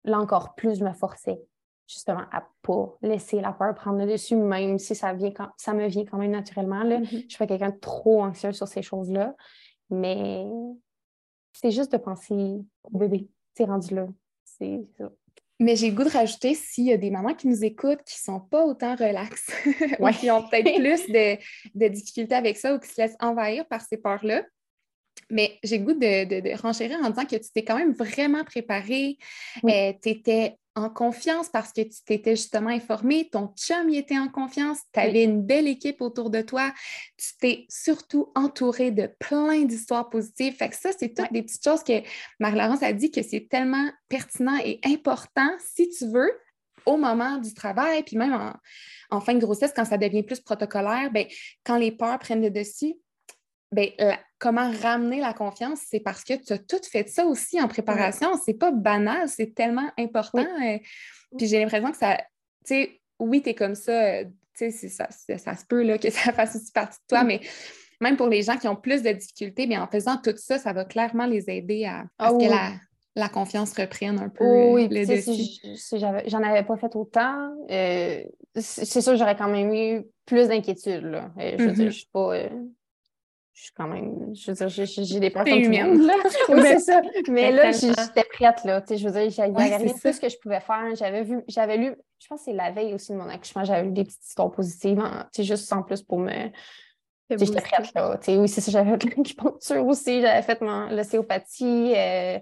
[0.04, 1.42] là encore plus, je me forçais
[1.88, 5.50] justement à ne pas laisser la peur prendre le dessus, même si ça, vient quand,
[5.58, 6.84] ça me vient quand même naturellement.
[6.84, 7.00] Là.
[7.00, 7.24] Mm-hmm.
[7.24, 9.36] Je suis pas quelqu'un de trop anxieux sur ces choses-là.
[9.90, 10.46] Mais
[11.52, 13.28] c'est juste de penser au bébé.
[13.56, 14.08] C'est rendu là.
[14.46, 15.10] C'est ça.
[15.64, 18.20] Mais j'ai le goût de rajouter s'il y a des mamans qui nous écoutent qui
[18.20, 19.48] ne sont pas autant relax,
[20.00, 21.08] ou qui ont peut-être plus
[21.74, 24.44] de, difficultés avec ça ou qui se laissent envahir par ces peurs-là.
[25.30, 28.44] Mais j'ai le goût de, de, renchérir en disant que tu t'es quand même vraiment
[28.44, 29.18] préparée.
[29.64, 34.18] Euh, tu étais en confiance parce que tu t'étais justement informé, ton chum y était
[34.18, 36.74] en confiance, tu avais une belle équipe autour de toi,
[37.18, 40.56] tu t'es surtout entouré de plein d'histoires positives.
[40.56, 42.02] Fait que ça, c'est toutes des petites choses que
[42.40, 46.32] Marie-Laurence a dit que c'est tellement pertinent et important si tu veux
[46.86, 48.54] au moment du travail, puis même
[49.10, 51.26] en, fin de grossesse, quand ça devient plus protocolaire, bien,
[51.64, 52.96] quand les peurs prennent le dessus,
[53.72, 53.90] bien,
[54.44, 58.32] comment ramener la confiance, c'est parce que tu as tout fait ça aussi en préparation.
[58.46, 60.46] C'est pas banal, c'est tellement important.
[60.62, 60.80] Euh,
[61.38, 62.24] puis j'ai l'impression que ça, tu
[62.66, 64.26] sais, oui, tu es comme ça, euh,
[64.58, 67.40] tu sais, ça, ça, se peut là, que ça fasse aussi partie de toi, mais
[68.02, 70.74] même pour les gens qui ont plus de difficultés, bien, en faisant tout ça, ça
[70.74, 72.74] va clairement les aider à, à ce que la,
[73.16, 75.78] la, confiance reprenne un peu oui, le dessus.
[75.78, 78.24] Si, j'en avais pas fait autant, euh,
[78.58, 81.22] c'est sûr j'aurais quand même eu plus d'inquiétude.
[81.38, 81.86] Je veux dire, mm-hmm.
[81.86, 82.50] je suis pas
[83.54, 86.16] je suis quand même, je veux dire, j'ai des le monde, là.
[86.50, 87.02] oui, c'est ça.
[87.30, 88.82] Mais là, j'étais prête, là.
[88.82, 90.96] Tu sais, je veux dire, j'avais ouais, tout ce que je pouvais faire.
[90.96, 93.84] J'avais vu, j'avais lu, je pense que c'est la veille aussi de mon accouchement, j'avais
[93.84, 96.50] lu des petites histoires positives, hein, tu sais, juste sans plus pour me...
[97.30, 98.18] J'étais prête, là.
[98.18, 102.40] Tu sais, oui, c'est ça, j'avais fait l'acupuncture aussi, j'avais fait l'ostéopathie, euh,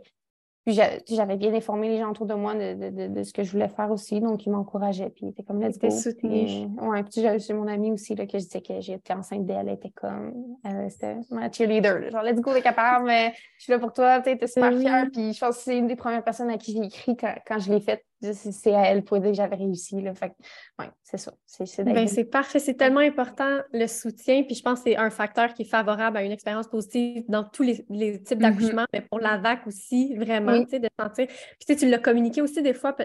[0.65, 0.77] puis
[1.09, 4.19] j'avais bien informé les gens autour de moi de, ce que je voulais faire aussi.
[4.19, 5.09] Donc, ils m'encourageaient.
[5.09, 5.87] Puis, ils étaient comme, let's go.
[6.19, 9.67] Puis, ouais, puis j'avais mon amie aussi là, que je disais que j'étais enceinte d'elle.
[9.67, 10.33] Elle était comme,
[10.67, 12.11] euh, c'était ma cheerleader.
[12.11, 14.21] Genre, let's go, t'es capable, mais je suis là pour toi.
[14.21, 15.07] Tu es super fière.
[15.11, 17.57] Puis, je pense que c'est une des premières personnes à qui j'ai écrit quand, quand
[17.57, 20.01] je l'ai faite c'est à elle pour dire que j'avais réussi.
[20.01, 20.13] Là.
[20.13, 20.33] Fait
[20.79, 21.33] ouais, c'est ça.
[21.45, 22.59] C'est ben, parfait.
[22.59, 24.43] C'est tellement important le soutien.
[24.43, 27.43] Puis je pense que c'est un facteur qui est favorable à une expérience positive dans
[27.43, 28.41] tous les, les types mm-hmm.
[28.41, 31.27] d'accouchement, mais pour la VAC aussi, vraiment, tu sais, de sentir.
[31.65, 32.95] Puis tu l'as communiqué aussi des fois.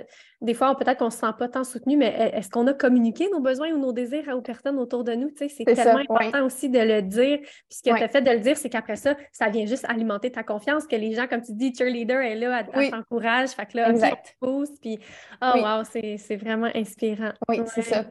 [0.40, 3.28] Des fois, peut-être qu'on ne se sent pas tant soutenu, mais est-ce qu'on a communiqué
[3.30, 5.30] nos besoins ou nos désirs aux personnes autour de nous?
[5.30, 7.38] Tu sais, c'est tellement important aussi de le dire.
[7.40, 9.86] Puis ce que tu as fait de le dire, c'est qu'après ça, ça vient juste
[9.88, 13.50] alimenter ta confiance, que les gens, comme tu dis, cheerleader est là, à t'encourage.
[13.50, 14.36] Fait que là, exact.
[14.80, 14.98] puis
[15.42, 17.32] Oh, wow, c'est vraiment inspirant.
[17.48, 18.04] Oui, c'est ça.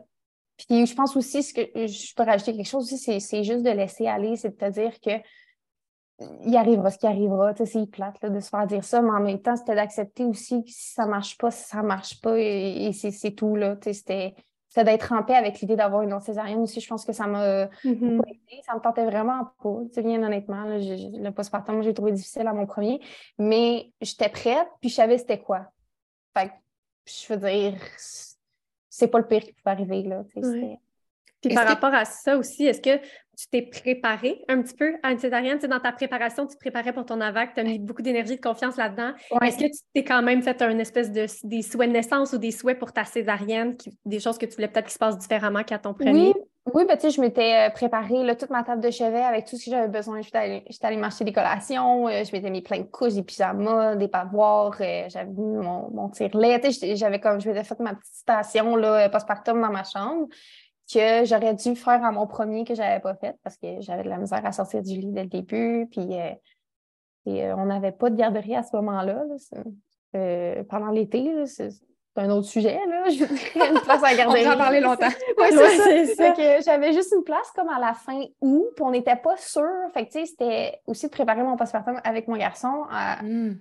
[0.58, 3.71] Puis je pense aussi, ce que je peux rajouter quelque chose aussi, c'est juste de
[3.71, 5.12] laisser aller, c'est de te dire que
[6.45, 7.53] il arrivera ce qui arrivera.
[7.55, 10.63] C'est plate là, de se faire dire ça, mais en même temps, c'était d'accepter aussi
[10.63, 13.58] que si ça ne marche pas, si ça ne marche pas, et, c'est tout.
[13.81, 14.34] C'était
[14.77, 16.79] d'être en paix avec l'idée d'avoir une autre césarienne aussi.
[16.79, 18.21] Je pense que ça m'a mm-hmm.
[18.65, 20.02] Ça me tentait vraiment pas.
[20.02, 23.02] Bien honnêtement, là, le postpartum, j'ai trouvé difficile à mon premier,
[23.37, 25.67] mais j'étais prête, puis je savais c'était quoi.
[26.37, 26.52] Fait
[27.06, 27.75] je veux dire,
[28.89, 30.03] c'est pas le pire qui peut arriver.
[30.03, 30.23] Là,
[31.41, 32.97] Puis par rapport à ça aussi, est-ce que
[33.37, 35.60] tu t'es préparé un petit peu à une césarienne?
[35.60, 38.37] Tu dans ta préparation, tu te préparais pour ton AVAC, tu as mis beaucoup d'énergie,
[38.37, 39.13] de confiance là-dedans.
[39.41, 42.37] Est-ce que tu t'es quand même fait un espèce de des souhaits de naissance ou
[42.37, 43.75] des souhaits pour ta césarienne,
[44.06, 46.27] des choses que tu voulais peut-être qui se passent différemment qu'à ton premier?
[46.27, 46.33] Oui,
[46.73, 49.65] oui ben, je m'étais euh, préparée là, toute ma table de chevet avec tout ce
[49.65, 50.21] que j'avais besoin.
[50.21, 54.07] J'étais allée, m'acheter des collations, euh, je m'étais mis plein de couches, des pyjamas, des
[54.07, 56.61] pavoirs, euh, j'avais mis mon, mon tire-lait.
[56.95, 58.75] J'avais comme, je m'étais fait ma petite station
[59.11, 60.27] postpartum dans ma chambre
[60.91, 64.03] que j'aurais dû faire à mon premier que je n'avais pas fait parce que j'avais
[64.03, 65.87] de la misère à sortir du lit dès le début.
[65.91, 66.07] Puis
[67.27, 69.23] euh, on n'avait pas de garderie à ce moment-là.
[70.15, 71.43] Euh, pendant l'été,
[72.15, 72.79] c'est un autre sujet.
[72.87, 73.03] Là.
[73.09, 74.47] Je une place à la garderie.
[74.47, 75.07] on en parler longtemps.
[75.37, 76.33] oui, c'est ça.
[76.65, 79.67] j'avais juste une place comme à la fin août, puis on n'était pas sûr.
[79.93, 82.85] Fait que c'était aussi de préparer mon postpartum avec mon garçon.
[82.89, 83.55] À, hmm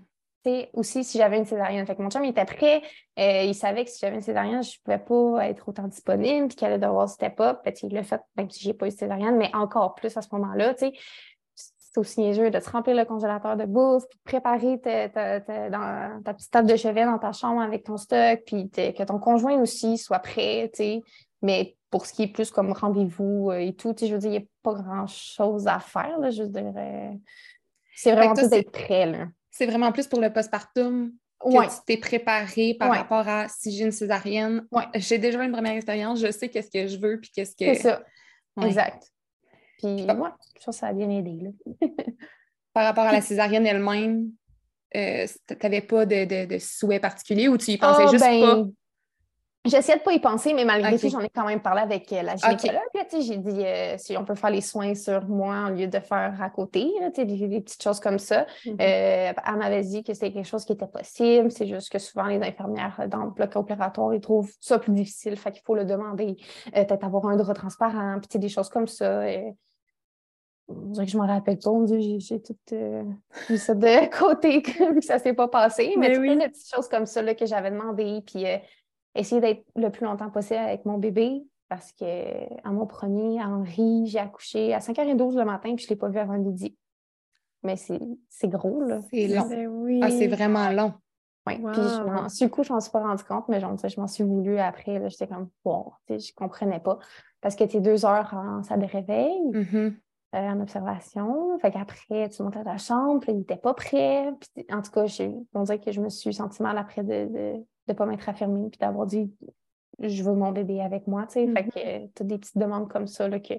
[0.74, 1.86] aussi si j'avais une césarienne.
[1.86, 2.82] Fait que mon chum, il était prêt.
[3.18, 6.48] Euh, il savait que si j'avais une césarienne, je ne pouvais pas être autant disponible,
[6.48, 7.60] puis qu'il allait devoir step up.
[7.82, 10.22] il l'a fait, même si je n'ai pas eu de césarienne, mais encore plus à
[10.22, 10.74] ce moment-là.
[11.94, 15.40] C'est aussi niaiseux de te remplir le congélateur de bouffe, puis de préparer ta,
[15.70, 19.20] dans, ta petite table de chevet dans ta chambre avec ton stock, puis que ton
[19.20, 20.70] conjoint aussi soit prêt.
[21.40, 24.38] Mais pour ce qui est plus comme rendez-vous euh, et tout, je veux dire, il
[24.38, 26.18] n'y a pas grand-chose à faire.
[26.18, 26.42] Là, je.
[27.94, 29.06] C'est vraiment plus d'être prêt.
[29.06, 33.70] Là c'est vraiment plus pour le postpartum que tu t'es préparé par rapport à si
[33.70, 34.66] j'ai une césarienne.
[34.72, 34.84] Ouais.
[34.94, 37.74] J'ai déjà une première expérience, je sais qu'est-ce que je veux puis qu'est-ce que.
[37.74, 38.02] C'est ça.
[38.62, 39.12] Exact.
[39.78, 41.52] Puis moi, je trouve que ça a bien aidé.
[42.72, 44.30] par rapport à la césarienne elle-même,
[44.96, 48.40] euh, tu n'avais pas de, de, souhait particulier ou tu y pensais ah, juste ben,
[48.40, 48.64] pas?
[49.66, 52.20] J'essaie de pas y penser, mais malgré tout, j'en ai quand même parlé avec euh,
[52.20, 52.82] la gynécologue.
[53.10, 56.36] J'ai dit euh, si on peut faire les soins sur moi en lieu de faire
[56.38, 58.46] à côté, des, des, petites choses comme ça.
[58.66, 61.50] Euh, elle m'avait dit que c'était quelque chose qui était possible.
[61.50, 65.34] C'est juste que souvent, les infirmières dans le bloc opératoire, ils trouvent ça plus difficile.
[65.38, 66.36] Fait qu'il faut le demander,
[66.74, 69.30] peut-être avoir un drap transparent, puis des choses comme ça.
[69.30, 69.54] Et...
[70.66, 71.70] Que je m'en rappelle pas.
[72.18, 72.56] J'ai tout
[73.50, 75.94] mis ça de côté, vu que ça s'est pas passé.
[75.98, 78.22] Mais, mais des petites choses comme ça là, que j'avais demandé.
[78.26, 78.44] Puis
[79.14, 82.04] essayer d'être le plus longtemps possible avec mon bébé parce que
[82.66, 86.08] à mon premier, Henri, j'ai accouché à 5h12 le matin puis je ne l'ai pas
[86.08, 86.76] vu avant midi.
[87.62, 89.00] Mais c'est gros, là.
[89.10, 89.48] C'est long.
[89.48, 90.92] Ben ah, c'est vraiment long.
[91.46, 91.56] Oui.
[91.56, 94.06] Puis je sur le coup, je m'en suis pas rendu compte, mais genre, je m'en
[94.06, 95.08] suis voulu après.
[95.10, 96.98] J'étais comme, bon, je ne comprenais pas.
[97.40, 99.94] Parce que tu es deux heures en salle de réveil, mm-hmm.
[100.34, 101.58] Euh, en observation.
[101.60, 104.28] Fait qu'après, tu montes à ta chambre, puis il n'était pas prêt.
[104.70, 105.06] en tout cas,
[105.54, 108.68] on dirait que je me suis sentie mal après de de ne pas m'être affirmée
[108.70, 109.30] puis d'avoir dit
[110.00, 111.26] je veux mon bébé avec moi.
[111.26, 111.46] Tu sais.
[111.52, 113.28] Fait que tu as des petites demandes comme ça.
[113.28, 113.54] Là, que,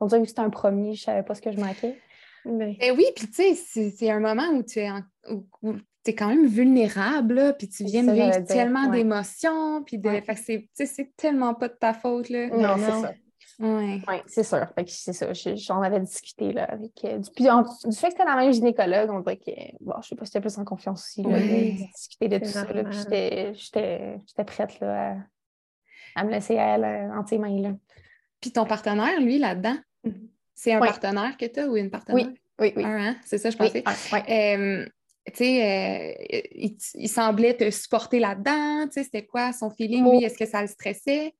[0.00, 1.98] on dirait que c'était un premier, je ne savais pas ce que je manquais.
[2.44, 2.76] Mais...
[2.80, 4.88] Ben oui, puis tu sais, c'est un moment où tu es,
[6.06, 10.10] es quand même vulnérable, puis tu viens de vivre tellement d'émotions, puis de...
[10.74, 12.28] c'est tellement pas de ta faute.
[12.28, 12.48] Là.
[12.48, 13.14] Non, c'est ça.
[13.58, 14.66] Oui, ouais, c'est sûr.
[14.86, 15.32] c'est ça.
[15.32, 17.04] J'en avais discuté là, avec.
[17.04, 19.50] Euh, du, du, fait que c'était la même gynécologue, on dirait que.
[19.80, 21.22] Bon, je sais pas si j'étais plus en confiance aussi.
[21.22, 22.66] Là, de discuter de tout ça.
[23.52, 25.16] J'étais prête là,
[26.14, 27.60] à, me laisser à elle euh, en tes mains.
[27.60, 27.72] Là.
[28.40, 29.76] Puis ton partenaire, lui, là-dedans,
[30.54, 32.28] c'est un partenaire que tu as ou une partenaire?
[32.58, 33.16] Oui, oui, hein?
[33.24, 33.84] C'est ça, je pensais.
[33.86, 34.86] Oui,
[35.26, 36.40] tu sais, euh,
[36.94, 38.86] il, semblait te supporter là-dedans.
[38.86, 40.04] Tu sais, c'était quoi son feeling?
[40.04, 41.34] Lui, est-ce que ça le stressait?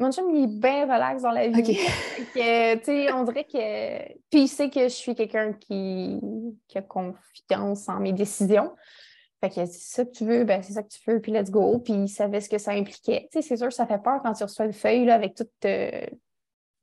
[0.00, 1.62] Mon chum, il est bien relax dans la vie.
[1.62, 4.12] que, on dirait que.
[4.30, 6.18] Puis il sait que je suis quelqu'un qui...
[6.74, 8.72] a confiance en mes décisions.
[9.42, 11.50] Fait que c'est ça que tu veux, ben c'est ça que tu veux, puis let's
[11.50, 11.78] go.
[11.78, 13.28] Puis il savait ce que ça impliquait.
[13.30, 15.34] Tu sais, c'est sûr que ça fait peur quand tu reçois une feuille là, avec
[15.34, 16.06] toutes euh,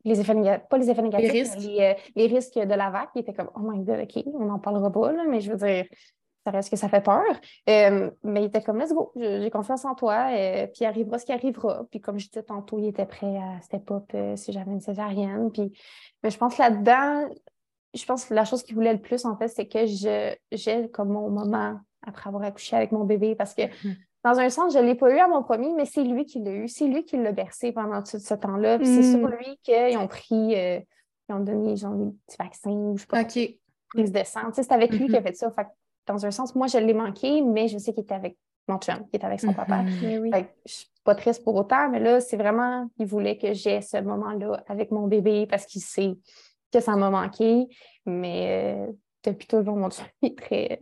[0.04, 3.10] les effets négatifs, pas les effets négatifs, les risques, euh, les, risques de la vague.
[3.16, 5.58] Il était comme, oh my god, OK, on n'en parlera pas, là, mais je veux
[5.58, 5.86] dire,
[6.48, 7.26] ça reste que ça fait peur.
[7.68, 11.20] Euh, mais il était comme, let's go, j'ai confiance en toi, euh, puis il arrivera
[11.20, 11.84] ce qui arrivera.
[11.92, 14.80] Puis comme je disais tantôt, il était prêt à step up euh, si j'avais une
[14.80, 15.52] césarienne.
[15.52, 15.78] Puis,
[16.24, 17.28] mais je pense là-dedans,
[17.94, 21.10] je pense que la chose qu'il voulait le plus, en fait, c'est que j'ai comme
[21.10, 23.64] mon moment après avoir accouché avec mon bébé parce que.
[23.64, 23.96] Mm-hmm.
[24.24, 26.42] Dans un sens, je ne l'ai pas eu à mon premier, mais c'est lui qui
[26.42, 26.68] l'a eu.
[26.68, 28.78] C'est lui qui l'a bercé pendant tout ce temps-là.
[28.84, 29.36] C'est sur mm.
[29.38, 30.84] lui qu'ils ont pris, ils
[31.30, 33.22] ont donné genre des petits vaccins ou je sais pas.
[33.22, 33.40] OK.
[33.90, 34.50] Prise de sang.
[34.52, 35.24] C'est avec lui qui a mm-hmm.
[35.24, 35.52] fait ça.
[35.52, 35.68] Fait
[36.08, 38.38] dans un sens, moi, je l'ai manqué, mais je sais qu'il était avec
[38.68, 39.84] mon chum, qu'il était avec son papa.
[39.84, 39.90] Mhm.
[39.90, 43.54] Je ne je suis pas triste pour autant, mais là, c'est vraiment, il voulait que
[43.54, 46.18] j'aie ce moment-là avec mon bébé parce qu'il sait
[46.72, 47.68] que ça m'a manqué.
[48.06, 48.92] Mais euh,
[49.24, 50.80] depuis toujours, mon chum est très.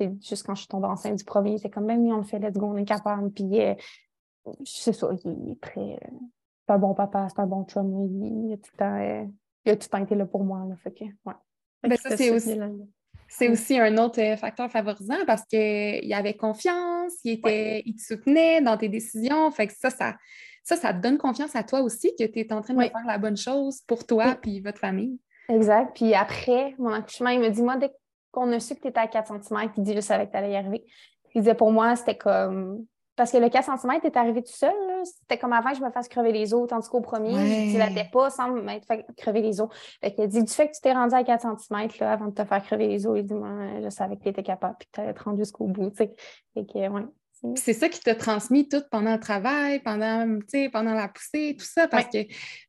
[0.00, 2.54] juste quand je suis tombée enceinte du premier, c'est comme même, on le fait, let's
[2.54, 3.30] go, on est capable.
[3.30, 3.74] Puis, euh,
[4.64, 5.94] c'est ça, il est très.
[5.94, 6.16] Euh,
[6.66, 7.88] c'est un bon papa, c'est un bon chum.
[8.22, 9.30] Il, a tout le temps,
[9.64, 10.64] il a tout le temps été là pour moi.
[10.68, 11.34] Là, fait que, ouais.
[11.82, 12.58] Ben, ça, c'est aussi.
[13.28, 18.02] C'est aussi un autre euh, facteur favorisant parce qu'il avait confiance, il, était, il te
[18.02, 19.50] soutenait dans tes décisions.
[19.50, 20.16] Fait que ça, ça,
[20.64, 23.06] ça, ça te donne confiance à toi aussi que tu es en train de faire
[23.06, 25.18] la bonne chose pour toi et votre famille.
[25.48, 25.94] Exact.
[25.94, 27.90] Puis après, mon accouchement, il me dit, moi, dès
[28.30, 30.36] qu'on a su que tu étais à 4 cm, il dit, je savais que tu
[30.36, 30.84] allais y arriver.
[31.34, 32.84] Il disait, pour moi, c'était comme
[33.18, 34.72] parce que le 4 cm est arrivé tout seul.
[35.02, 37.70] C'était comme avant que je me fasse crever les os, tandis qu'au premier, je ne
[37.72, 39.68] dilatais pas sans m'être fait crever les os.
[40.00, 42.34] Fait il dit Du fait que tu t'es rendu à 4 cm là, avant de
[42.34, 43.50] te faire crever les os, il dit Moi,
[43.82, 45.92] je savais que tu étais capable et que tu allais te rendre jusqu'au bout.
[47.56, 50.38] C'est ça qui t'a transmis tout pendant le travail, pendant,
[50.72, 52.18] pendant la poussée, tout ça, parce que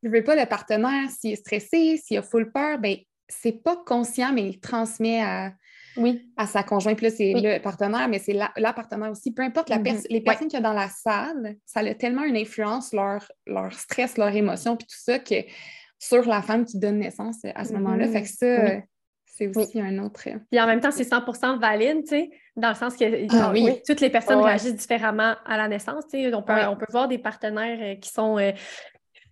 [0.01, 2.97] je veux pas le partenaire, s'il est stressé, s'il a full peur, ben
[3.27, 5.53] c'est pas conscient, mais il transmet à,
[5.99, 6.31] oui.
[6.37, 6.97] à sa conjointe.
[6.97, 9.31] Puis là, c'est le partenaire, mais c'est la, partenaire aussi.
[9.31, 10.07] Peu importe la mm-hmm.
[10.09, 13.73] les personnes qu'il y a dans la salle, ça a tellement une influence, leur, leur
[13.73, 15.35] stress, leur émotion, puis tout ça, que
[15.99, 18.07] sur la femme qui donne naissance à ce moment-là.
[18.07, 18.81] Fait que ça,
[19.39, 20.21] c'est aussi un autre.
[20.27, 23.53] Euh, puis en même temps, c'est 100% valide, tu sais, dans le sens que ah
[23.87, 26.05] toutes les personnes réagissent différemment à la naissance.
[26.11, 26.33] Tu sais.
[26.33, 28.51] On peut, on peut voir des partenaires euh, qui sont euh,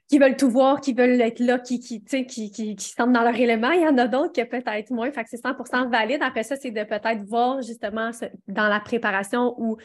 [0.08, 3.24] qui veulent tout voir, qui veulent être là, qui, qui, qui, qui, qui sentent dans
[3.24, 3.72] leur élément.
[3.72, 5.12] Il y en a d'autres qui peut-être moins.
[5.12, 6.24] Fait que c'est 100% valide.
[6.24, 8.12] Après ça, c'est de peut-être voir justement
[8.48, 9.78] dans la préparation ou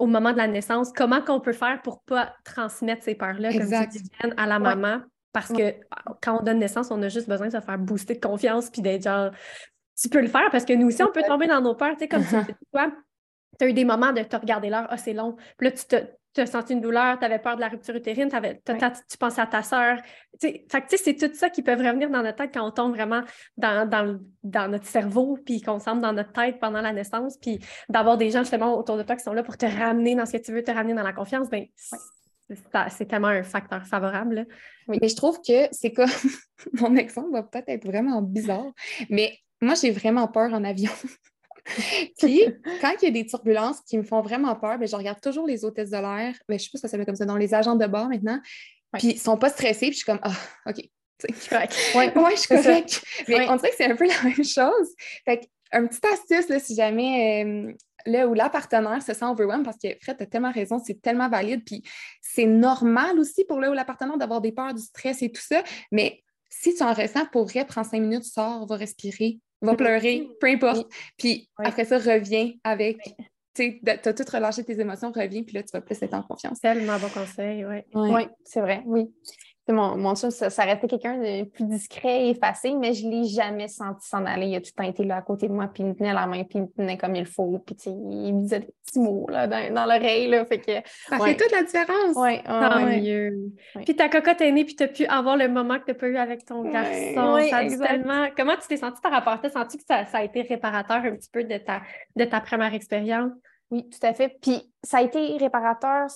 [0.00, 3.52] au moment de la naissance, comment qu'on peut faire pour ne pas transmettre ces peurs-là,
[3.52, 5.02] comme tu dis, à la maman.
[5.32, 5.74] Parce que
[6.22, 8.82] quand on donne naissance, on a juste besoin de se faire booster de confiance puis
[8.82, 9.30] d'être genre,
[10.00, 11.92] tu peux le faire parce que nous aussi, on peut tomber dans nos peurs.
[11.92, 12.90] Tu sais, comme tu dis, toi,
[13.60, 15.36] tu as eu des moments de te regarder l'heure, ah, c'est long.
[15.58, 15.96] Puis là, tu te,
[16.32, 19.46] tu as senti une douleur, tu avais peur de la rupture utérine, tu pensais à
[19.46, 19.98] ta sœur.
[20.40, 23.20] Fait que c'est tout ça qui peut revenir dans notre tête quand on tombe vraiment
[23.58, 23.86] dans,
[24.42, 27.58] dans, notre cerveau, puis qu'on semble dans notre tête pendant la naissance, puis
[27.90, 30.38] d'avoir des gens justement autour de toi qui sont là pour te ramener dans ce
[30.38, 31.66] que tu veux, te ramener dans la confiance, ben,
[32.88, 34.46] c'est tellement un facteur favorable.
[34.88, 36.08] Mais je trouve que c'est comme
[36.80, 38.72] mon exemple va peut-être être vraiment bizarre,
[39.10, 40.92] mais moi j'ai vraiment peur en avion.
[42.18, 42.44] Puis,
[42.80, 45.46] quand il y a des turbulences qui me font vraiment peur, bien, je regarde toujours
[45.46, 46.34] les hôtesses de l'air.
[46.48, 48.08] Ben, je ne sais pas si ça s'appelle comme ça, dans les agents de bord
[48.08, 48.40] maintenant.
[48.94, 49.86] Puis, ils ne sont pas stressés.
[49.86, 50.32] Puis, je suis comme, ah,
[50.66, 50.82] OK.
[51.94, 53.04] Ouais, ouais, je suis correct.
[53.28, 54.94] Mais on dirait que c'est un peu la même chose.
[55.26, 57.72] Fait un petit astuce, là, si jamais euh,
[58.06, 61.00] là où la partenaire se sent overwhelmed, parce que Fred, tu as tellement raison, c'est
[61.00, 61.62] tellement valide.
[61.64, 61.82] Puis,
[62.20, 65.42] c'est normal aussi pour là où la partenaire d'avoir des peurs, du stress et tout
[65.42, 65.62] ça.
[65.92, 70.28] Mais si tu en ressens, pour vrai, prends cinq minutes, sors, va respirer, va pleurer,
[70.40, 70.90] peu importe.
[71.16, 72.98] Puis après ça, reviens avec.
[73.54, 76.60] Tu as tout relâché tes émotions, reviens, puis là, tu vas plus être en confiance.
[76.60, 77.78] Tellement bon conseil, oui.
[77.94, 79.10] Oui, c'est vrai, oui
[79.70, 83.24] mon, mon ça, ça, restait quelqu'un de plus discret et effacé, mais je ne l'ai
[83.24, 84.46] jamais senti s'en aller.
[84.46, 86.12] Il a tout le temps été là à côté de moi, puis il me tenait
[86.12, 88.98] la main, puis il me tenait comme il faut, puis il me disait des petits
[88.98, 90.30] mots là, dans, dans l'oreille.
[90.46, 90.72] Fait que,
[91.08, 92.16] ça fait toute la différence.
[92.16, 93.52] Oui, tant mieux.
[93.84, 95.98] Puis ta cocotte est née, puis tu as pu avoir le moment que tu n'as
[95.98, 97.38] pas eu avec ton garçon.
[97.48, 98.28] ça tellement...
[98.36, 99.50] Comment tu t'es sentie par rapport à ça?
[99.50, 101.82] Sens-tu que ça, ça, a été réparateur un petit peu de ta,
[102.16, 103.32] de ta première expérience?
[103.70, 104.36] Oui, tout à fait.
[104.40, 106.06] Puis ça a été réparateur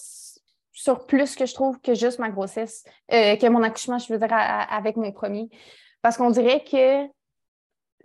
[0.75, 4.19] sur plus que je trouve que juste ma grossesse, euh, que mon accouchement, je veux
[4.19, 5.49] dire, avec mon premier.
[6.03, 7.07] Parce qu'on dirait que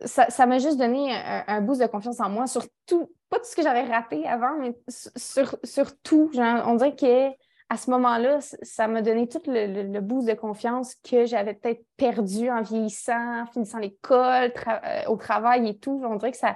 [0.06, 3.56] ça m'a juste donné un, boost de confiance en moi sur tout, pas tout ce
[3.56, 6.32] que j'avais raté avant, mais sur, tout.
[6.32, 7.30] Genre, on dirait que
[7.72, 12.50] à ce moment-là, ça m'a donné tout le, boost de confiance que j'avais peut-être perdu
[12.50, 16.02] en vieillissant, en finissant l'école, euh, au travail et tout.
[16.06, 16.56] On dirait que ça.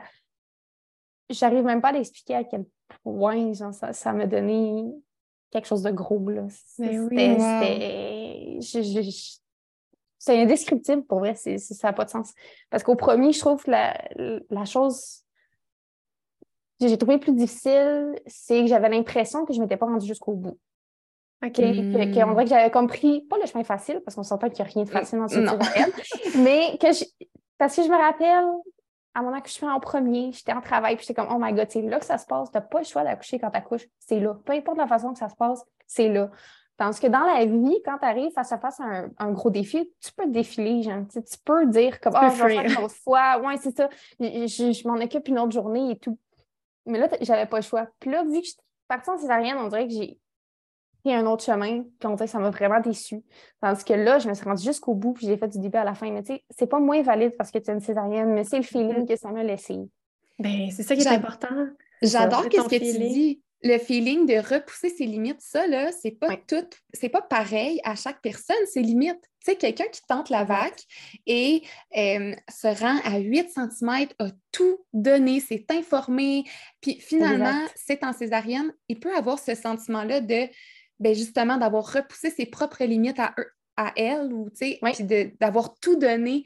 [1.30, 2.66] J'arrive même pas à l'expliquer à quel
[3.03, 4.86] point ça m'a donné
[5.53, 6.29] quelque chose de gros.
[6.29, 6.47] Là.
[6.49, 7.37] C'était,
[10.19, 12.33] c'est indescriptible pour vrai, c'est, ça n'a pas de sens.
[12.69, 13.97] Parce qu'au premier, je trouve que la,
[14.49, 15.23] la chose
[16.79, 20.07] que j'ai trouvé plus difficile, c'est que j'avais l'impression que je ne m'étais pas rendue
[20.07, 20.57] jusqu'au bout.
[21.45, 21.53] OK.
[21.53, 24.69] Que, on dirait que j'avais compris, pas le chemin facile, parce qu'on s'entend qu'il n'y
[24.69, 27.03] a rien de facile dans ce mais que je,
[27.57, 28.45] parce que je me rappelle,
[29.16, 31.82] à mon accouchement en premier, j'étais en travail, puis j'étais comme, oh my God, c'est
[31.82, 32.51] là que ça se passe.
[32.51, 33.88] Tu n'as pas le choix d'accoucher quand tu accouches.
[33.99, 34.36] C'est là.
[34.45, 36.32] Peu importe la façon que ça se passe, c'est là.
[36.78, 39.91] Tandis que dans la vie, quand tu arrives face à face à un, gros défi,
[40.01, 42.95] tu peux te défiler, genre, tu, peux dire comme, oh, je vais faire une autre
[42.95, 43.39] fois.
[43.39, 43.89] Ouais, c'est ça.
[44.20, 46.18] Je, m'en occupe une autre journée et tout.
[46.88, 47.88] Mais là, j'avais pas le choix.
[47.99, 50.18] Puis là, vu que je suis partie en césarienne, on dirait que j'ai
[51.03, 53.21] pris un autre chemin, puis on dirait que ça m'a vraiment déçue.
[53.61, 55.83] Tandis que là, je me suis rendue jusqu'au bout, puis j'ai fait du début à
[55.83, 56.09] la fin.
[56.11, 58.57] Mais tu sais, c'est pas moins valide parce que tu es une césarienne, mais c'est
[58.57, 59.07] le feeling mm-hmm.
[59.07, 59.77] que ça m'a laissé.
[60.39, 61.67] Ben, c'est ça qui est important.
[62.01, 63.41] J'adore ce que tu dis.
[63.65, 67.95] Le feeling de repousser ses limites, ça, là, c'est pas tout, c'est pas pareil à
[67.95, 69.21] chaque personne, ses limites.
[69.39, 70.73] Tu sais, quelqu'un qui tente la vague
[71.27, 71.63] et
[71.95, 76.43] euh, se rend à 8 cm, a tout donné, s'est informé,
[76.81, 80.49] puis finalement, c'est en césarienne, il peut avoir ce sentiment-là de
[80.99, 83.33] ben justement, d'avoir repoussé ses propres limites à,
[83.77, 86.43] à elle, ou, tu sais, d'avoir tout donné.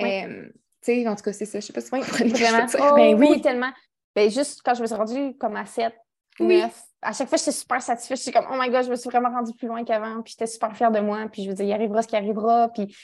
[0.00, 0.46] Euh,
[0.82, 1.60] tu sais, en tout cas, c'est ça.
[1.60, 2.66] Je sais pas si oui, vraiment.
[2.78, 3.72] Oh, ben oui, tellement.
[4.14, 5.92] Ben, juste quand je me suis rendue comme à 7,
[6.40, 6.84] neuf.
[7.00, 8.18] À chaque fois, j'étais super satisfaite.
[8.18, 10.20] J'étais comme, oh my god, je me suis vraiment rendue plus loin qu'avant.
[10.22, 11.26] Puis j'étais super fière de moi.
[11.32, 12.68] Puis je veux dire, il arrivera ce qui arrivera.
[12.68, 12.94] Puis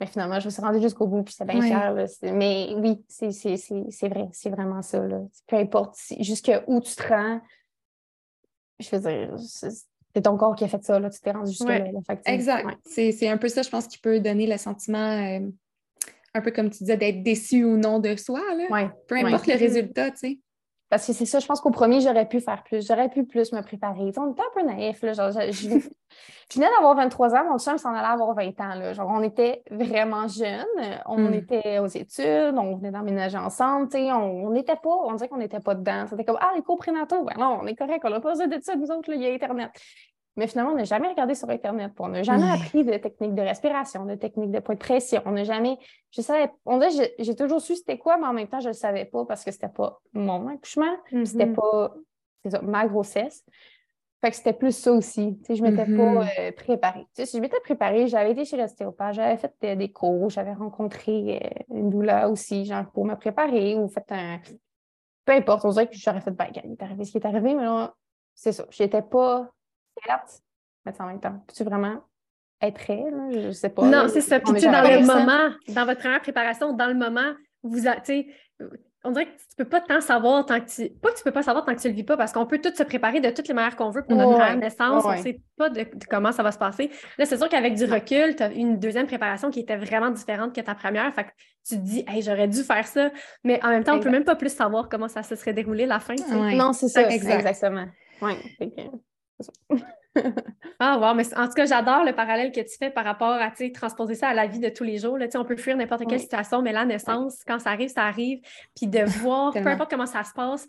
[0.00, 1.22] mais finalement, je me suis rendue jusqu'au bout.
[1.22, 1.94] Puis c'était bien fière.
[2.22, 4.28] Mais oui, c'est vrai.
[4.32, 5.00] C'est vraiment ça.
[5.06, 5.20] Là.
[5.46, 7.40] Peu importe jusqu'où tu te rends,
[8.80, 9.36] je veux dire,
[10.14, 10.98] c'est ton corps qui a fait ça.
[10.98, 11.10] Là.
[11.10, 11.84] Tu t'es rendu jusque là.
[12.26, 12.68] exact.
[12.84, 14.98] C'est un peu ça, je pense, qui peut donner le sentiment.
[14.98, 15.40] Euh,
[16.34, 18.40] un peu comme tu disais, d'être déçu ou non de soi.
[18.56, 18.64] Là.
[19.06, 20.38] Peu importe le résultat, tu sais.
[20.92, 22.86] Parce que c'est ça, je pense qu'au premier, j'aurais pu faire plus.
[22.86, 24.12] J'aurais pu plus me préparer.
[24.18, 25.00] on était un peu naïfs.
[25.00, 25.68] Là, genre, je,
[26.54, 28.74] venais d'avoir 23 ans, mon chum s'en allait avoir 20 ans.
[28.74, 28.92] Là.
[28.92, 30.66] Genre, on était vraiment jeunes.
[31.06, 31.32] On hmm.
[31.32, 33.88] était aux études, on venait d'emménager ensemble.
[33.94, 36.04] On n'était pas, on dirait qu'on n'était pas dedans.
[36.10, 38.48] C'était comme Ah, les cours prénataux, ben non, on est correct, on n'a pas besoin
[38.48, 39.70] d'études, nous autres, il y a Internet.
[40.36, 41.92] Mais finalement, on n'a jamais regardé sur Internet.
[41.98, 45.20] On n'a jamais appris de techniques de respiration, de techniques de point de pression.
[45.26, 45.76] On n'a jamais.
[46.10, 46.50] Je savais.
[46.64, 46.80] On
[47.18, 49.44] j'ai toujours su c'était quoi, mais en même temps, je ne le savais pas parce
[49.44, 50.96] que c'était pas mon accouchement.
[51.24, 51.54] C'était mm-hmm.
[51.54, 51.94] pas
[52.62, 53.44] ma grossesse.
[54.22, 55.36] Fait que c'était plus ça aussi.
[55.48, 56.38] je ne m'étais pas mm-hmm.
[56.38, 57.06] euh, préparée.
[57.12, 61.76] si je m'étais préparée, j'avais été chez l'ostéopathe, j'avais fait des cours, j'avais rencontré euh,
[61.76, 64.40] une douleur aussi, genre pour me préparer ou fait un.
[65.24, 67.54] Peu importe, on dirait que j'aurais fait, ben, il est arrivé ce qui est arrivé,
[67.54, 67.94] mais là,
[68.34, 68.64] c'est ça.
[68.70, 69.50] Je n'étais pas
[70.84, 71.42] mais en même temps.
[71.46, 72.02] Peux-tu vraiment
[72.60, 73.04] être prêt?
[73.32, 73.84] Je sais pas.
[73.84, 74.40] Non, c'est ça.
[74.40, 77.32] Puis tu dans le moment, dans votre première préparation, dans le moment,
[77.62, 77.86] vous
[79.04, 80.88] on dirait que tu ne peux pas tant savoir tant que tu.
[80.90, 82.60] Pas que tu peux pas savoir tant que tu le vis pas, parce qu'on peut
[82.60, 85.04] tout se préparer de toutes les manières qu'on veut pour notre première naissance.
[85.04, 86.88] On ne sait pas de, comment ça va se passer.
[87.18, 90.54] Là, c'est sûr qu'avec du recul, tu as une deuxième préparation qui était vraiment différente
[90.54, 91.12] que ta première.
[91.14, 91.30] Fait que
[91.66, 93.10] tu te dis, hey, j'aurais dû faire ça.
[93.42, 95.52] Mais en même temps, on ne peut même pas plus savoir comment ça se serait
[95.52, 96.14] déroulé la fin.
[96.54, 97.10] Non, c'est ça.
[97.10, 97.86] Exactement.
[98.20, 98.34] Oui
[100.78, 103.50] ah, wow, mais en tout cas, j'adore le parallèle que tu fais par rapport à
[103.74, 105.18] transposer ça à la vie de tous les jours.
[105.18, 108.40] Là, on peut fuir n'importe quelle situation, mais la naissance, quand ça arrive, ça arrive.
[108.76, 110.66] Puis de voir, peu importe comment ça se passe,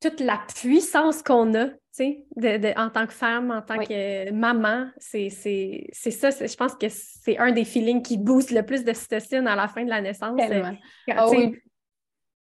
[0.00, 1.68] toute la puissance qu'on a
[1.98, 6.30] de, en tant que femme, en tant que maman, c'est ça.
[6.30, 9.68] Je pense que c'est un des feelings qui booste le plus de cytocine à la
[9.68, 10.38] fin de la naissance.
[11.10, 11.58] Ah oui.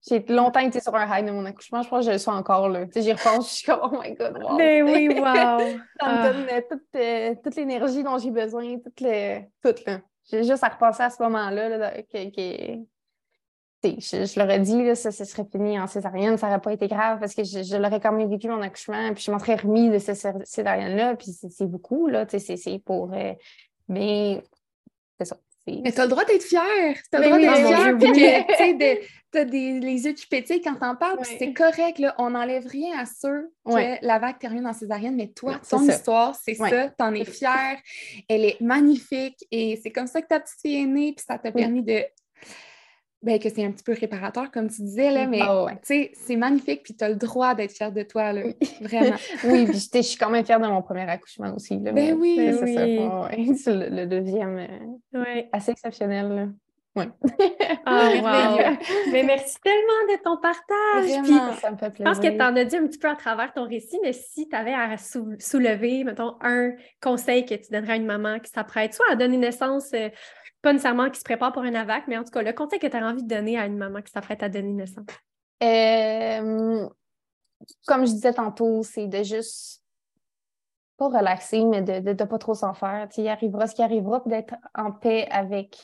[0.08, 1.82] J'ai longtemps été sur un high de mon accouchement.
[1.82, 2.86] Je pense que je le suis encore là.
[2.96, 4.56] j'y repense, je suis comme, oh my God, wow.
[4.56, 5.24] Mais ben oui, wow!
[5.24, 9.40] ça me donne euh, toute, euh, toute l'énergie dont j'ai besoin, toute le,
[9.86, 10.02] là.
[10.32, 12.18] J'ai juste à repenser à ce moment-là, que,
[13.84, 17.20] je, je l'aurais dit, là, ça, serait fini en césarienne, ça n'aurait pas été grave
[17.20, 19.98] parce que je, l'aurais quand même vécu mon accouchement, puis je m'en serais remis de
[19.98, 23.14] cette césarienne-là, puis c'est beaucoup, là, c'est pour...
[23.14, 23.34] Euh,
[23.88, 24.44] mais
[25.18, 25.38] c'est ça.
[25.84, 26.96] Mais tu as le droit d'être fière.
[27.12, 28.46] Tu as le droit d'être fière.
[29.32, 31.20] tu as des, les yeux qui pétillent quand t'en parles.
[31.24, 32.00] C'est correct.
[32.00, 35.16] Là, on n'enlève rien à ceux que la vague termine en césarienne.
[35.16, 36.90] Mais toi, ton histoire, c'est ça.
[36.90, 37.78] Tu en es fière.
[38.28, 39.38] Elle est magnifique.
[39.52, 41.14] Et c'est comme ça que ta petite fille est née.
[41.16, 42.04] Puis ça t'a permis de
[43.22, 46.84] ben, que c'est un petit peu réparateur, comme tu disais, là, mais ah c'est magnifique,
[46.84, 48.44] puis tu as le droit d'être fière de toi, là,
[48.80, 49.16] vraiment.
[49.44, 51.78] oui, puis je suis quand même fière de mon premier accouchement aussi.
[51.80, 53.74] Là, ben oui, c'est ça.
[53.74, 54.68] le, deuxième,
[55.16, 56.54] euh, assez exceptionnel.
[56.96, 57.06] Oui.
[57.92, 58.12] Ah,
[59.12, 61.26] mais merci tellement de ton partage.
[61.26, 62.14] Vraiment, ça me fait plaisir.
[62.14, 64.14] Je pense que tu en as dit un petit peu à travers ton récit, mais
[64.14, 68.52] si tu avais à soulever, mettons, un conseil que tu donnerais à une maman qui
[68.52, 70.10] s'apprête soit à donner naissance euh,
[70.62, 72.88] pas nécessairement qui se prépare pour un AVAC, mais en tout cas, le conseil que
[72.88, 75.06] tu as envie de donner à une maman qui s'apprête à donner naissance?
[75.64, 76.88] Euh,
[77.86, 79.84] comme je disais tantôt, c'est de juste
[80.98, 83.08] pas relaxer, mais de ne pas trop s'en faire.
[83.18, 85.78] il arrivera ce qui arrivera, d'être en paix avec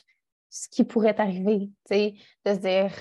[0.50, 1.70] ce qui pourrait arriver.
[1.90, 2.14] De
[2.46, 2.92] se dire,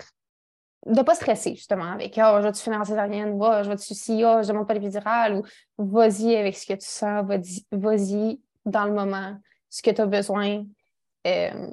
[0.86, 3.94] de ne pas stresser justement avec oh, je vais-tu finir en césarienne, oh, je vais-tu
[3.94, 5.42] si, oh, je demande pas l'épidural ou
[5.78, 7.24] vas-y avec ce que tu sens,
[7.72, 9.36] vas-y dans le moment,
[9.70, 10.64] ce que tu as besoin,
[11.26, 11.70] euh,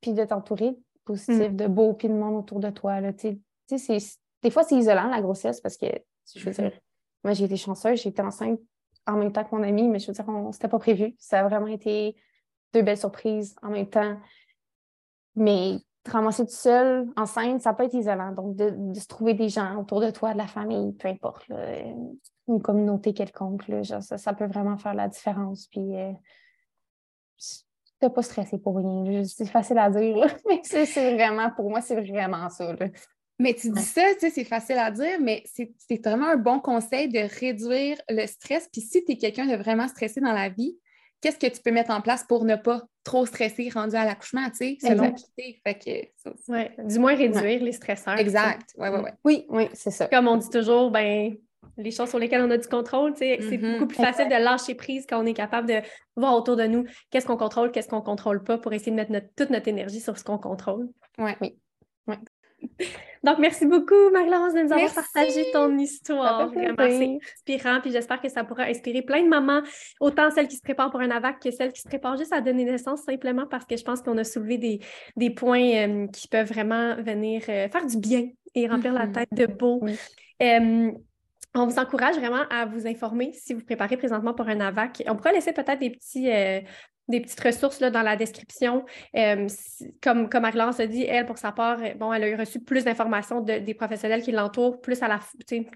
[0.00, 1.56] puis de t'entourer positif, mm.
[1.56, 3.00] de beau, puis de monde autour de toi.
[3.00, 5.86] Là, des fois, c'est isolant, la grossesse, parce que,
[6.34, 6.72] je veux dire,
[7.24, 8.60] moi, j'ai été chanceuse, j'ai été enceinte
[9.06, 11.14] en même temps que mon ami, mais je veux dire, on s'était pas prévu.
[11.18, 12.16] Ça a vraiment été
[12.72, 14.16] deux belles surprises en même temps.
[15.34, 18.32] Mais te ramasser tout seul, enceinte, ça peut être isolant.
[18.32, 21.48] Donc, de, se trouver des gens autour de toi, de la famille, peu importe,
[22.48, 25.68] une communauté quelconque, là, ça, peut vraiment faire la différence.
[25.68, 26.12] Puis, euh,
[28.10, 29.24] pas stressé pour rien.
[29.24, 32.74] C'est facile à dire, mais c'est vraiment, pour moi, c'est vraiment ça.
[33.38, 35.72] Mais tu dis ça, tu sais, c'est facile à dire, mais c'est
[36.04, 38.68] vraiment un bon conseil de réduire le stress.
[38.72, 40.76] Puis si tu es quelqu'un de vraiment stressé dans la vie,
[41.20, 44.48] qu'est-ce que tu peux mettre en place pour ne pas trop stresser rendu à l'accouchement,
[44.50, 48.18] tu sais, selon qui Fait que, ouais, du moins réduire les stresseurs.
[48.18, 48.74] Exact.
[48.76, 49.12] Ouais, ouais, ouais.
[49.24, 50.06] Oui, oui, c'est ça.
[50.06, 51.34] Comme on dit toujours, ben
[51.76, 53.12] les choses sur lesquelles on a du contrôle.
[53.16, 53.72] C'est mm-hmm.
[53.72, 55.80] beaucoup plus facile de lâcher prise quand on est capable de
[56.16, 58.96] voir autour de nous qu'est-ce qu'on contrôle, qu'est-ce qu'on ne contrôle pas pour essayer de
[58.96, 60.88] mettre toute notre énergie sur ce qu'on contrôle.
[61.18, 61.56] Ouais, oui.
[63.24, 66.48] Donc, merci beaucoup, Marie-Laurence, de nous avoir partagé ton histoire.
[66.48, 67.18] Vraiment, c'est
[67.54, 67.80] inspirant.
[67.80, 69.62] Puis j'espère que ça pourra inspirer plein de mamans,
[70.00, 72.40] autant celles qui se préparent pour un AVAC que celles qui se préparent juste à
[72.40, 74.80] donner naissance, simplement parce que je pense qu'on a soulevé des,
[75.16, 79.12] des points euh, qui peuvent vraiment venir euh, faire du bien et remplir la mm-hmm.
[79.12, 79.80] tête de beau.
[81.54, 85.02] On vous encourage vraiment à vous informer si vous préparez présentement pour un AVAC.
[85.06, 86.60] On pourrait laisser peut-être des petits, euh,
[87.08, 88.84] des petites ressources là, dans la description.
[89.16, 89.46] Euh,
[90.00, 93.40] comme, comme a dit, elle, pour sa part, euh, bon, elle a reçu plus d'informations
[93.42, 95.20] des professionnels qui l'entourent, plus à la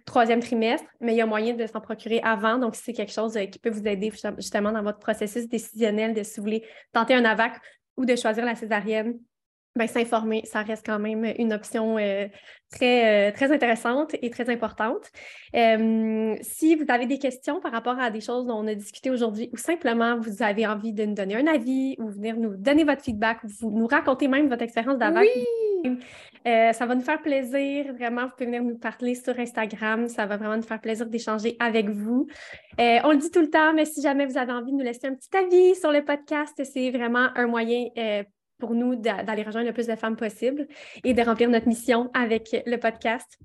[0.06, 2.56] troisième trimestre, mais il y a moyen de s'en procurer avant.
[2.56, 6.40] Donc, c'est quelque chose qui peut vous aider justement dans votre processus décisionnel de si
[6.40, 7.60] vous voulez tenter un AVAC
[7.98, 9.18] ou de choisir la césarienne
[9.76, 12.26] ben, s'informer, ça reste quand même une option euh,
[12.70, 15.10] très, euh, très intéressante et très importante.
[15.54, 19.10] Euh, si vous avez des questions par rapport à des choses dont on a discuté
[19.10, 22.84] aujourd'hui ou simplement vous avez envie de nous donner un avis ou venir nous donner
[22.84, 25.28] votre feedback ou vous nous raconter même votre expérience d'AVAC,
[26.44, 27.92] ça va nous faire plaisir.
[27.92, 30.08] Vraiment, vous pouvez venir nous parler sur Instagram.
[30.08, 32.26] Ça va vraiment nous faire plaisir d'échanger avec vous.
[32.78, 35.06] on le dit tout le temps, mais si jamais vous avez envie de nous laisser
[35.06, 37.88] un petit avis sur le podcast, c'est vraiment un moyen
[38.58, 40.66] pour nous d'aller rejoindre le plus de femmes possible
[41.04, 43.38] et de remplir notre mission avec le podcast.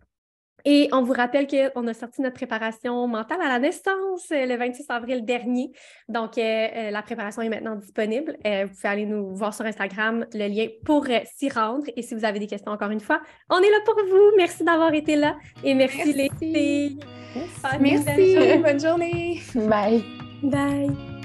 [0.65, 4.55] Et on vous rappelle qu'on a sorti notre préparation mentale à la naissance euh, le
[4.57, 5.71] 26 avril dernier.
[6.07, 8.37] Donc, euh, euh, la préparation est maintenant disponible.
[8.43, 11.85] vous pouvez aller nous voir sur Instagram, le lien pour s'y rendre.
[11.95, 14.31] Et si vous avez des questions, encore une fois, on est là pour vous.
[14.37, 15.35] Merci d'avoir été là.
[15.63, 16.99] Et merci, les filles.
[17.79, 18.35] Merci.
[18.61, 19.41] Bonne journée.
[19.55, 20.03] Bye.
[20.43, 21.20] Bye.